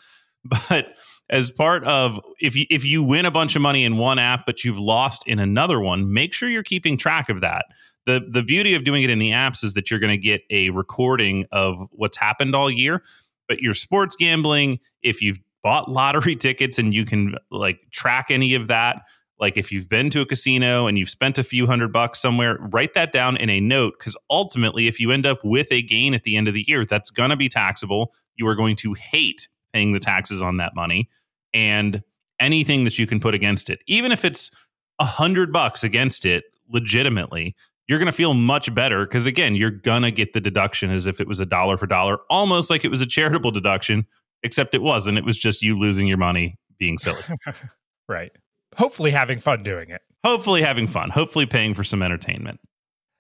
But 0.70 0.88
as 1.30 1.50
part 1.52 1.86
of 1.86 2.20
if 2.42 2.54
you 2.54 2.66
if 2.70 2.84
you 2.84 3.02
win 3.02 3.26
a 3.26 3.32
bunch 3.32 3.56
of 3.56 3.62
money 3.62 3.86
in 3.86 3.96
one 3.96 4.20
app 4.20 4.46
but 4.46 4.66
you've 4.66 4.78
lost 4.78 5.26
in 5.26 5.40
another 5.40 5.80
one, 5.80 6.12
make 6.12 6.34
sure 6.34 6.50
you're 6.50 6.64
keeping 6.64 6.98
track 6.98 7.30
of 7.30 7.40
that. 7.40 7.68
The 8.06 8.28
the 8.30 8.44
beauty 8.44 8.76
of 8.76 8.84
doing 8.84 9.04
it 9.04 9.10
in 9.10 9.20
the 9.20 9.30
apps 9.30 9.64
is 9.64 9.74
that 9.76 9.90
you're 9.90 10.02
going 10.02 10.12
to 10.12 10.18
get 10.18 10.42
a 10.50 10.70
recording 10.72 11.46
of 11.54 11.88
what's 11.92 12.18
happened 12.18 12.58
all 12.58 12.70
year. 12.70 13.04
But 13.48 13.60
your 13.60 13.74
sports 13.74 14.18
gambling, 14.18 14.80
if 15.02 15.22
you've 15.22 15.40
bought 15.64 15.90
lottery 15.90 16.36
tickets 16.38 16.78
and 16.78 16.94
you 16.94 17.06
can 17.06 17.36
like 17.50 17.80
track 17.92 18.28
any 18.30 18.54
of 18.54 18.68
that. 18.68 19.02
Like 19.40 19.58
if 19.58 19.72
you've 19.72 19.90
been 19.90 20.10
to 20.12 20.22
a 20.22 20.26
casino 20.26 20.88
and 20.88 20.98
you've 20.98 21.10
spent 21.10 21.38
a 21.38 21.44
few 21.44 21.66
hundred 21.66 21.92
bucks 21.92 22.22
somewhere 22.22 22.58
write 22.72 22.94
that 22.94 23.12
down 23.12 23.36
in 23.38 23.50
a 23.50 23.60
note 23.60 23.96
because 23.98 24.16
ultimately 24.30 24.88
if 24.88 25.00
you 25.00 25.12
end 25.12 25.26
up 25.26 25.40
with 25.44 25.72
a 25.72 25.82
gain 25.82 26.14
at 26.14 26.24
the 26.24 26.38
end 26.38 26.48
of 26.48 26.54
the 26.54 26.64
year 26.68 26.86
that's 26.86 27.10
going 27.10 27.32
to 27.32 27.36
be 27.36 27.50
taxable. 27.50 28.14
You 28.36 28.48
are 28.48 28.56
going 28.56 28.76
to 28.78 28.94
hate 28.94 29.48
paying 29.74 29.94
the 29.94 30.00
taxes 30.00 30.42
on 30.42 30.58
that 30.58 30.76
money 30.76 31.10
and 31.54 32.04
anything 32.40 32.84
that 32.84 33.00
you 33.00 33.08
can 33.08 33.20
put 33.20 33.34
against 33.34 33.70
it. 33.70 33.80
Even 33.88 34.12
if 34.12 34.24
it's 34.24 34.52
a 35.00 35.06
hundred 35.06 35.52
bucks 35.52 35.84
against 35.84 36.26
it 36.26 36.46
legitimately 36.70 37.56
you're 37.88 38.00
going 38.00 38.08
to 38.08 38.12
feel 38.12 38.34
much 38.34 38.74
better 38.74 39.06
because 39.06 39.26
again 39.26 39.56
you're 39.56 39.72
going 39.72 40.04
to 40.04 40.12
get 40.12 40.34
the 40.34 40.40
deduction 40.40 40.90
as 40.90 41.06
if 41.06 41.20
it 41.20 41.28
was 41.28 41.40
a 41.40 41.46
dollar 41.46 41.78
for 41.78 41.88
dollar 41.88 42.20
almost 42.30 42.70
like 42.70 42.86
it 42.86 42.90
was 42.90 43.02
a 43.02 43.06
charitable 43.06 43.52
deduction 43.52 44.06
except 44.44 44.76
it 44.76 44.82
wasn't. 44.82 45.18
It 45.18 45.26
was 45.26 45.38
just 45.38 45.62
you 45.62 45.78
losing 45.78 46.08
your 46.08 46.18
money 46.18 46.56
being 46.78 46.98
silly. 46.98 47.22
right. 48.10 48.32
Hopefully 48.78 49.12
having 49.12 49.40
fun 49.40 49.64
doing 49.64 49.90
it. 49.90 50.02
Hopefully 50.24 50.62
having 50.62 50.88
fun. 50.88 51.10
Hopefully 51.10 51.46
paying 51.46 51.74
for 51.74 51.84
some 51.84 52.02
entertainment. 52.02 52.60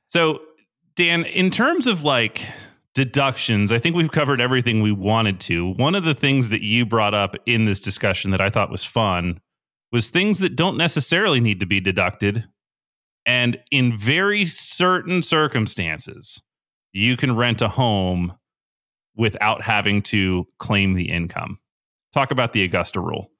So, 0.08 0.42
Dan, 0.96 1.24
in 1.24 1.50
terms 1.50 1.88
of 1.88 2.03
like 2.03 2.46
deductions, 2.94 3.72
I 3.72 3.79
think 3.79 3.96
we've 3.96 4.12
covered 4.12 4.40
everything 4.40 4.81
we 4.81 4.92
wanted 4.92 5.40
to. 5.42 5.74
One 5.74 5.96
of 5.96 6.03
the 6.03 6.14
things 6.14 6.50
that 6.50 6.62
you 6.62 6.86
brought 6.86 7.14
up 7.14 7.36
in 7.46 7.66
this 7.66 7.79
discussion 7.79 8.31
that 8.31 8.42
I 8.42 8.50
thought 8.50 8.70
was 8.70 8.83
fun 8.83 9.40
was 9.92 10.09
things 10.09 10.40
that 10.40 10.55
don't 10.55 10.77
necessarily 10.77 11.40
need 11.40 11.59
to 11.59 11.66
be 11.66 11.79
deducted. 11.79 12.48
And 13.25 13.59
in 13.72 13.98
very 13.98 14.46
certain 14.46 15.24
circumstances, 15.24 16.42
you 16.92 17.16
can 17.16 17.36
rent 17.36 17.62
a 17.62 17.70
home 17.70 18.36
without 19.16 19.62
having 19.62 20.02
to 20.02 20.48
claim 20.60 20.94
the 20.94 21.10
income. 21.10 21.60
Talk 22.14 22.32
about 22.32 22.54
the 22.54 22.64
Augusta 22.64 23.00
rule. 23.00 23.32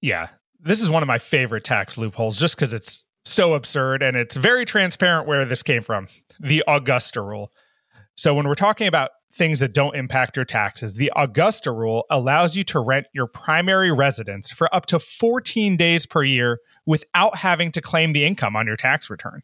Yeah. 0.00 0.28
This 0.60 0.80
is 0.80 0.90
one 0.90 1.02
of 1.02 1.06
my 1.06 1.18
favorite 1.18 1.64
tax 1.64 1.98
loopholes 1.98 2.38
just 2.38 2.56
because 2.56 2.72
it's 2.72 3.04
so 3.24 3.54
absurd 3.54 4.02
and 4.02 4.16
it's 4.16 4.36
very 4.36 4.64
transparent 4.64 5.26
where 5.26 5.44
this 5.44 5.62
came 5.62 5.82
from 5.82 6.08
the 6.40 6.64
Augusta 6.66 7.20
rule. 7.20 7.52
So, 8.16 8.34
when 8.34 8.46
we're 8.46 8.54
talking 8.54 8.86
about 8.86 9.10
things 9.34 9.58
that 9.58 9.74
don't 9.74 9.96
impact 9.96 10.36
your 10.36 10.44
taxes, 10.44 10.94
the 10.94 11.12
Augusta 11.16 11.72
rule 11.72 12.04
allows 12.10 12.56
you 12.56 12.64
to 12.64 12.78
rent 12.78 13.06
your 13.12 13.26
primary 13.26 13.92
residence 13.92 14.52
for 14.52 14.72
up 14.74 14.86
to 14.86 14.98
14 14.98 15.76
days 15.76 16.06
per 16.06 16.22
year 16.22 16.60
without 16.86 17.38
having 17.38 17.72
to 17.72 17.80
claim 17.80 18.12
the 18.12 18.24
income 18.24 18.54
on 18.54 18.66
your 18.66 18.76
tax 18.76 19.10
return. 19.10 19.42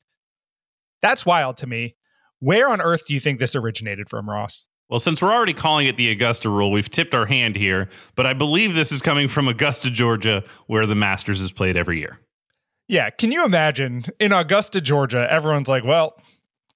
That's 1.02 1.26
wild 1.26 1.56
to 1.58 1.66
me. 1.66 1.96
Where 2.38 2.68
on 2.68 2.80
earth 2.80 3.06
do 3.06 3.14
you 3.14 3.20
think 3.20 3.38
this 3.38 3.56
originated 3.56 4.08
from, 4.08 4.28
Ross? 4.28 4.66
Well, 4.90 5.00
since 5.00 5.22
we're 5.22 5.32
already 5.32 5.54
calling 5.54 5.86
it 5.86 5.96
the 5.96 6.10
Augusta 6.10 6.48
rule, 6.48 6.72
we've 6.72 6.90
tipped 6.90 7.14
our 7.14 7.26
hand 7.26 7.54
here, 7.54 7.88
but 8.16 8.26
I 8.26 8.32
believe 8.32 8.74
this 8.74 8.90
is 8.90 9.00
coming 9.00 9.28
from 9.28 9.46
Augusta, 9.46 9.88
Georgia, 9.88 10.42
where 10.66 10.84
the 10.84 10.96
Masters 10.96 11.40
is 11.40 11.52
played 11.52 11.76
every 11.76 12.00
year. 12.00 12.18
Yeah, 12.88 13.10
can 13.10 13.30
you 13.30 13.44
imagine 13.44 14.06
in 14.18 14.32
Augusta, 14.32 14.80
Georgia, 14.80 15.28
everyone's 15.30 15.68
like, 15.68 15.84
well, 15.84 16.16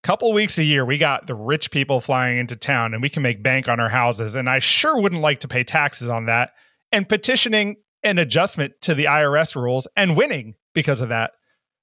couple 0.05 0.31
weeks 0.35 0.59
a 0.59 0.62
year 0.62 0.85
we 0.85 0.98
got 0.98 1.27
the 1.27 1.35
rich 1.35 1.70
people 1.70 1.98
flying 1.98 2.38
into 2.38 2.55
town 2.55 2.92
and 2.92 3.03
we 3.03 3.09
can 3.09 3.22
make 3.22 3.42
bank 3.42 3.70
on 3.70 3.81
our 3.81 3.88
houses 3.88 4.37
and 4.37 4.50
I 4.50 4.59
sure 4.59 5.00
wouldn't 5.00 5.22
like 5.22 5.40
to 5.40 5.48
pay 5.48 5.64
taxes 5.64 6.11
on 6.11 6.27
that 6.27 6.50
and 6.92 7.09
petitioning 7.09 7.77
an 8.03 8.18
adjustment 8.18 8.74
to 8.83 8.94
the 8.94 9.07
IRS 9.07 9.57
rules 9.57 9.88
and 9.96 10.14
winning 10.14 10.57
because 10.74 11.00
of 11.00 11.09
that. 11.09 11.31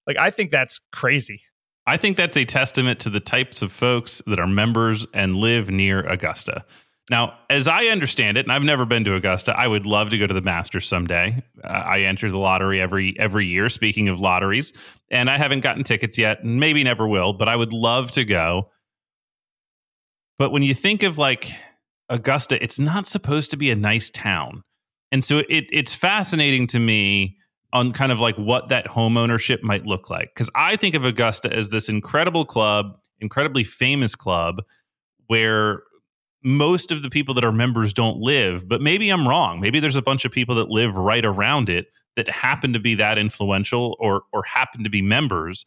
Like 0.06 0.18
I 0.18 0.30
think 0.30 0.52
that's 0.52 0.80
crazy. 0.92 1.42
I 1.88 1.98
think 1.98 2.18
that's 2.18 2.38
a 2.38 2.46
testament 2.46 3.00
to 3.02 3.10
the 3.10 3.20
types 3.20 3.62
of 3.62 3.72
folks 3.72 4.22
that 4.28 4.40
are 4.40 4.48
members 4.48 5.06
and 5.14 5.36
live 5.36 5.70
near 5.70 6.02
Augusta. 6.02 6.64
Now, 7.10 7.38
as 7.50 7.68
I 7.68 7.88
understand 7.88 8.38
it, 8.38 8.46
and 8.46 8.54
I've 8.54 8.64
never 8.64 8.86
been 8.86 9.04
to 9.06 9.16
Augusta, 9.16 9.58
I 9.58 9.68
would 9.68 9.86
love 9.86 10.12
to 10.12 10.18
go 10.18 10.28
to 10.28 10.34
the 10.34 10.42
Masters 10.42 10.88
someday. 10.88 11.44
Uh, 11.64 11.68
I 11.68 12.02
enter 12.02 12.30
the 12.30 12.38
lottery 12.38 12.80
every 12.80 13.20
every 13.20 13.48
year. 13.48 13.68
Speaking 13.70 14.08
of 14.08 14.20
lotteries, 14.20 14.72
and 15.10 15.30
I 15.30 15.38
haven't 15.38 15.62
gotten 15.62 15.84
tickets 15.84 16.18
yet, 16.18 16.44
and 16.44 16.60
maybe 16.60 16.84
never 16.84 17.08
will, 17.08 17.34
but 17.34 17.50
I 17.50 17.56
would 17.56 17.74
love 17.74 18.12
to 18.12 18.24
go. 18.24 18.70
But 20.38 20.52
when 20.52 20.64
you 20.64 20.74
think 20.74 21.04
of 21.04 21.18
like 21.18 21.52
Augusta, 22.08 22.64
it's 22.64 22.80
not 22.80 23.08
supposed 23.08 23.52
to 23.52 23.58
be 23.58 23.72
a 23.72 23.76
nice 23.76 24.10
town, 24.10 24.64
and 25.12 25.24
so 25.24 25.40
it 25.50 25.66
it's 25.72 25.96
fascinating 25.96 26.68
to 26.68 26.80
me 26.80 27.38
on 27.74 27.94
kind 27.94 28.12
of 28.12 28.20
like 28.20 28.36
what 28.38 28.70
that 28.70 28.88
home 28.88 29.18
ownership 29.18 29.64
might 29.64 29.86
look 29.86 30.10
like. 30.10 30.34
Because 30.34 30.50
I 30.56 30.76
think 30.76 30.96
of 30.96 31.06
Augusta 31.06 31.52
as 31.54 31.70
this 31.70 31.90
incredible 31.90 32.46
club, 32.46 32.98
incredibly 33.20 33.64
famous 33.64 34.16
club, 34.16 34.62
where 35.28 35.84
most 36.44 36.92
of 36.92 37.04
the 37.04 37.10
people 37.10 37.34
that 37.36 37.44
are 37.44 37.52
members 37.52 37.94
don't 37.94 38.18
live. 38.18 38.68
But 38.68 38.82
maybe 38.82 39.10
I'm 39.10 39.28
wrong. 39.28 39.60
Maybe 39.60 39.80
there's 39.80 39.96
a 39.96 40.02
bunch 40.02 40.26
of 40.26 40.32
people 40.32 40.56
that 40.56 40.70
live 40.70 40.98
right 40.98 41.24
around 41.24 41.70
it 41.70 41.88
that 42.16 42.30
happen 42.30 42.74
to 42.74 42.80
be 42.80 42.96
that 42.96 43.18
influential 43.18 43.96
or 44.00 44.24
or 44.34 44.44
happen 44.44 44.84
to 44.84 44.90
be 44.90 45.02
members. 45.02 45.66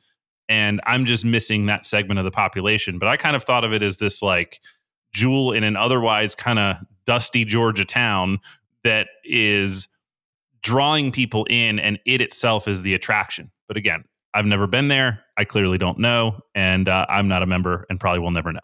And 0.49 0.81
I'm 0.85 1.07
just 1.07 1.25
missing 1.25 1.67
that 1.67 1.87
segment 1.87 2.19
of 2.19 2.25
the 2.25 2.31
population. 2.31 2.99
But 2.99 3.09
I 3.09 3.17
kind 3.17 3.35
of 3.35 3.45
thought 3.45 3.64
of 3.64 3.73
it 3.73 3.83
as 3.83 3.97
this 3.97 4.21
like 4.21 4.61
jewel 5.14 5.53
in 5.53 5.64
an 5.64 5.77
otherwise 5.77 6.35
kind 6.35 6.59
of 6.59 6.77
dusty 7.07 7.45
Georgia 7.45 7.85
town 7.85 8.40
that 8.83 9.09
is 9.25 9.88
drawing 10.64 11.12
people 11.12 11.46
in 11.48 11.79
and 11.79 12.00
it 12.05 12.20
itself 12.20 12.66
is 12.66 12.83
the 12.83 12.94
attraction. 12.94 13.53
But 13.68 13.77
again, 13.77 14.05
I've 14.33 14.46
never 14.46 14.66
been 14.66 14.88
there. 14.88 15.20
I 15.38 15.44
clearly 15.44 15.79
don't 15.79 15.98
know. 15.98 16.40
And 16.55 16.88
uh, 16.88 17.07
I'm 17.09 17.29
not 17.29 17.42
a 17.42 17.46
member 17.46 17.87
and 17.88 18.00
probably 18.00 18.18
will 18.18 18.33
never 18.33 18.53
know. 18.53 18.61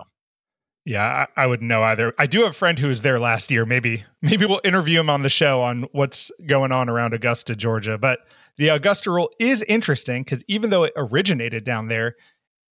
Yeah, 0.86 1.26
I, 1.36 1.42
I, 1.42 1.46
wouldn't 1.46 1.68
know 1.68 1.82
either. 1.82 2.14
I 2.18 2.26
do 2.26 2.40
have 2.40 2.52
a 2.52 2.54
friend 2.54 2.78
who 2.78 2.88
was 2.88 3.02
there 3.02 3.20
last 3.20 3.50
year. 3.50 3.66
Maybe 3.66 4.04
maybe 4.22 4.46
we'll 4.46 4.62
interview 4.64 4.98
him 4.98 5.10
on 5.10 5.22
the 5.22 5.28
show 5.28 5.60
on 5.60 5.84
what's 5.92 6.30
going 6.48 6.72
on 6.72 6.88
around 6.88 7.12
Augusta, 7.12 7.54
Georgia. 7.54 7.98
But 7.98 8.20
the 8.56 8.68
Augusta 8.68 9.10
rule 9.10 9.30
is 9.38 9.62
interesting 9.64 10.22
because 10.24 10.42
even 10.48 10.70
though 10.70 10.84
it 10.84 10.94
originated 10.96 11.64
down 11.64 11.88
there, 11.88 12.16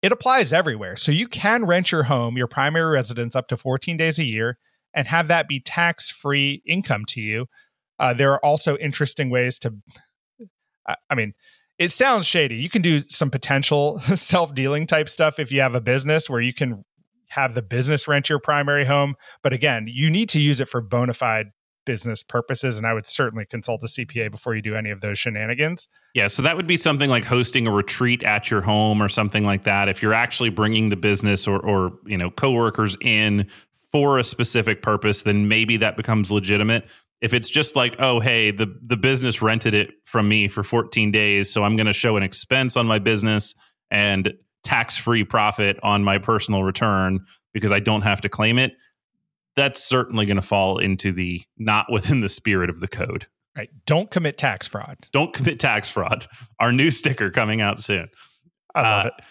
it 0.00 0.10
applies 0.10 0.54
everywhere. 0.54 0.96
So 0.96 1.12
you 1.12 1.28
can 1.28 1.66
rent 1.66 1.92
your 1.92 2.04
home, 2.04 2.38
your 2.38 2.46
primary 2.46 2.92
residence, 2.92 3.36
up 3.36 3.46
to 3.48 3.58
14 3.58 3.98
days 3.98 4.18
a 4.18 4.24
year 4.24 4.58
and 4.94 5.06
have 5.06 5.28
that 5.28 5.46
be 5.46 5.60
tax 5.60 6.10
free 6.10 6.62
income 6.66 7.04
to 7.08 7.20
you. 7.20 7.46
Uh, 7.98 8.14
there 8.14 8.32
are 8.32 8.44
also 8.44 8.76
interesting 8.78 9.30
ways 9.30 9.58
to, 9.60 9.74
I 11.10 11.14
mean, 11.14 11.34
it 11.78 11.92
sounds 11.92 12.26
shady. 12.26 12.56
You 12.56 12.68
can 12.68 12.82
do 12.82 12.98
some 13.00 13.30
potential 13.30 13.98
self 14.14 14.54
dealing 14.54 14.86
type 14.86 15.08
stuff 15.08 15.38
if 15.38 15.52
you 15.52 15.60
have 15.60 15.74
a 15.74 15.80
business 15.80 16.28
where 16.28 16.40
you 16.40 16.52
can 16.52 16.84
have 17.28 17.54
the 17.54 17.62
business 17.62 18.08
rent 18.08 18.28
your 18.28 18.38
primary 18.38 18.84
home. 18.84 19.14
But 19.42 19.52
again, 19.52 19.86
you 19.88 20.10
need 20.10 20.28
to 20.30 20.40
use 20.40 20.60
it 20.60 20.68
for 20.68 20.80
bona 20.80 21.14
fide 21.14 21.46
business 21.84 22.22
purposes. 22.22 22.76
And 22.76 22.86
I 22.86 22.92
would 22.92 23.06
certainly 23.06 23.46
consult 23.46 23.82
a 23.82 23.86
CPA 23.86 24.30
before 24.30 24.54
you 24.54 24.60
do 24.60 24.74
any 24.74 24.90
of 24.90 25.00
those 25.00 25.18
shenanigans. 25.18 25.88
Yeah. 26.14 26.26
So 26.26 26.42
that 26.42 26.54
would 26.54 26.66
be 26.66 26.76
something 26.76 27.08
like 27.08 27.24
hosting 27.24 27.66
a 27.66 27.70
retreat 27.70 28.22
at 28.22 28.50
your 28.50 28.60
home 28.60 29.02
or 29.02 29.08
something 29.08 29.44
like 29.44 29.64
that. 29.64 29.88
If 29.88 30.02
you're 30.02 30.12
actually 30.12 30.50
bringing 30.50 30.90
the 30.90 30.96
business 30.96 31.48
or, 31.48 31.58
or 31.58 31.92
you 32.04 32.18
know, 32.18 32.30
coworkers 32.30 32.98
in 33.00 33.48
for 33.90 34.18
a 34.18 34.24
specific 34.24 34.82
purpose, 34.82 35.22
then 35.22 35.48
maybe 35.48 35.78
that 35.78 35.96
becomes 35.96 36.30
legitimate. 36.30 36.86
If 37.20 37.34
it's 37.34 37.48
just 37.48 37.74
like, 37.74 37.96
oh, 37.98 38.20
hey, 38.20 38.52
the, 38.52 38.72
the 38.80 38.96
business 38.96 39.42
rented 39.42 39.74
it 39.74 39.90
from 40.04 40.28
me 40.28 40.46
for 40.46 40.62
14 40.62 41.10
days, 41.10 41.52
so 41.52 41.64
I'm 41.64 41.76
going 41.76 41.86
to 41.86 41.92
show 41.92 42.16
an 42.16 42.22
expense 42.22 42.76
on 42.76 42.86
my 42.86 42.98
business 42.98 43.54
and 43.90 44.34
tax 44.62 44.96
free 44.96 45.24
profit 45.24 45.78
on 45.82 46.04
my 46.04 46.18
personal 46.18 46.62
return 46.62 47.20
because 47.52 47.72
I 47.72 47.80
don't 47.80 48.02
have 48.02 48.20
to 48.20 48.28
claim 48.28 48.58
it, 48.58 48.72
that's 49.56 49.82
certainly 49.82 50.26
going 50.26 50.36
to 50.36 50.42
fall 50.42 50.78
into 50.78 51.12
the 51.12 51.42
not 51.56 51.86
within 51.92 52.20
the 52.20 52.28
spirit 52.28 52.70
of 52.70 52.80
the 52.80 52.88
code. 52.88 53.26
Right. 53.56 53.70
Don't 53.86 54.10
commit 54.10 54.38
tax 54.38 54.68
fraud. 54.68 54.98
Don't 55.10 55.34
commit 55.34 55.58
tax 55.58 55.90
fraud. 55.90 56.28
Our 56.60 56.70
new 56.70 56.92
sticker 56.92 57.30
coming 57.30 57.60
out 57.60 57.80
soon. 57.80 58.08
I 58.74 58.82
love 58.82 59.06
uh, 59.06 59.08
it. 59.08 59.24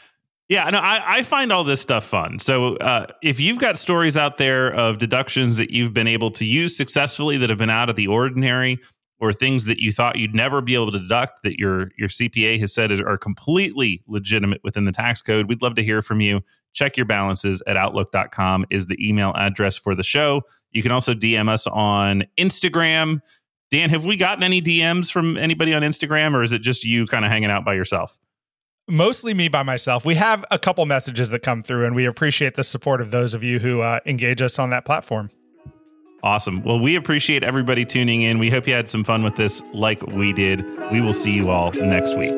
Yeah, 0.50 0.70
no, 0.70 0.78
I, 0.78 1.18
I 1.18 1.24
find 1.24 1.52
all 1.52 1.66
this 1.66 1.82
stuff 1.82 2.06
fun. 2.06 2.40
So 2.40 2.78
uh, 2.78 3.08
if 3.22 3.40
you've 3.40 3.60
got 3.60 3.78
stories 3.78 4.16
out 4.16 4.38
there 4.38 4.74
of 4.74 4.98
deductions 4.98 5.58
that 5.58 5.72
you've 5.72 5.94
been 5.94 6.08
able 6.08 6.32
to 6.32 6.46
use 6.46 6.78
successfully 6.78 7.38
that 7.38 7.50
have 7.50 7.60
been 7.60 7.70
out 7.70 7.90
of 7.90 7.98
the 7.98 8.08
ordinary, 8.08 8.80
or 9.20 9.34
things 9.34 9.66
that 9.66 9.80
you 9.80 9.92
thought 9.92 10.18
you'd 10.18 10.36
never 10.36 10.62
be 10.62 10.76
able 10.76 10.92
to 10.92 11.00
deduct 11.00 11.44
that 11.44 11.58
your 11.58 11.90
your 11.98 12.10
CPA 12.10 12.60
has 12.60 12.74
said 12.74 12.92
are 12.92 13.18
completely 13.18 14.04
legitimate 14.08 14.62
within 14.64 14.84
the 14.84 14.92
tax 14.92 15.22
code, 15.22 15.48
we'd 15.50 15.62
love 15.62 15.76
to 15.76 15.84
hear 15.84 16.02
from 16.02 16.22
you. 16.22 16.42
Check 16.74 16.98
your 16.98 17.06
balances 17.06 17.62
at 17.66 17.76
outlook.com 17.78 18.66
is 18.70 18.86
the 18.86 19.08
email 19.08 19.34
address 19.36 19.78
for 19.78 19.96
the 19.96 20.04
show. 20.04 20.44
You 20.72 20.84
can 20.84 20.92
also 20.92 21.14
DM 21.14 21.50
us 21.50 21.66
on 21.66 22.26
Instagram. 22.38 23.22
Dan, 23.72 23.90
have 23.90 24.06
we 24.06 24.16
gotten 24.16 24.44
any 24.44 24.62
DMs 24.62 25.12
from 25.12 25.38
anybody 25.38 25.74
on 25.74 25.82
Instagram 25.82 26.34
or 26.34 26.44
is 26.44 26.52
it 26.52 26.60
just 26.60 26.86
you 26.86 27.08
kind 27.08 27.26
of 27.26 27.32
hanging 27.32 27.50
out 27.50 27.66
by 27.66 27.74
yourself? 27.74 28.18
Mostly 28.88 29.34
me 29.34 29.48
by 29.48 29.64
myself. 29.64 30.06
We 30.06 30.16
have 30.16 30.46
a 30.52 30.60
couple 30.60 30.86
messages 30.86 31.30
that 31.30 31.40
come 31.40 31.62
through, 31.62 31.86
and 31.86 31.96
we 31.96 32.06
appreciate 32.06 32.56
the 32.56 32.64
support 32.64 33.02
of 33.02 33.12
those 33.12 33.34
of 33.34 33.44
you 33.44 33.60
who 33.60 33.82
uh, 33.82 34.00
engage 34.06 34.42
us 34.42 34.58
on 34.60 34.70
that 34.72 34.86
platform. 34.86 35.30
Awesome. 36.24 36.64
Well, 36.64 36.80
we 36.80 36.96
appreciate 36.96 37.44
everybody 37.44 37.86
tuning 37.86 38.22
in. 38.22 38.40
We 38.40 38.50
hope 38.50 38.68
you 38.68 38.74
had 38.74 38.90
some 38.90 39.04
fun 39.04 39.24
with 39.24 39.36
this 39.36 39.62
like 39.74 40.02
we 40.08 40.34
did. 40.34 40.66
We 40.92 41.00
will 41.00 41.14
see 41.14 41.32
you 41.32 41.52
all 41.52 41.72
next 41.74 42.18
week. 42.18 42.38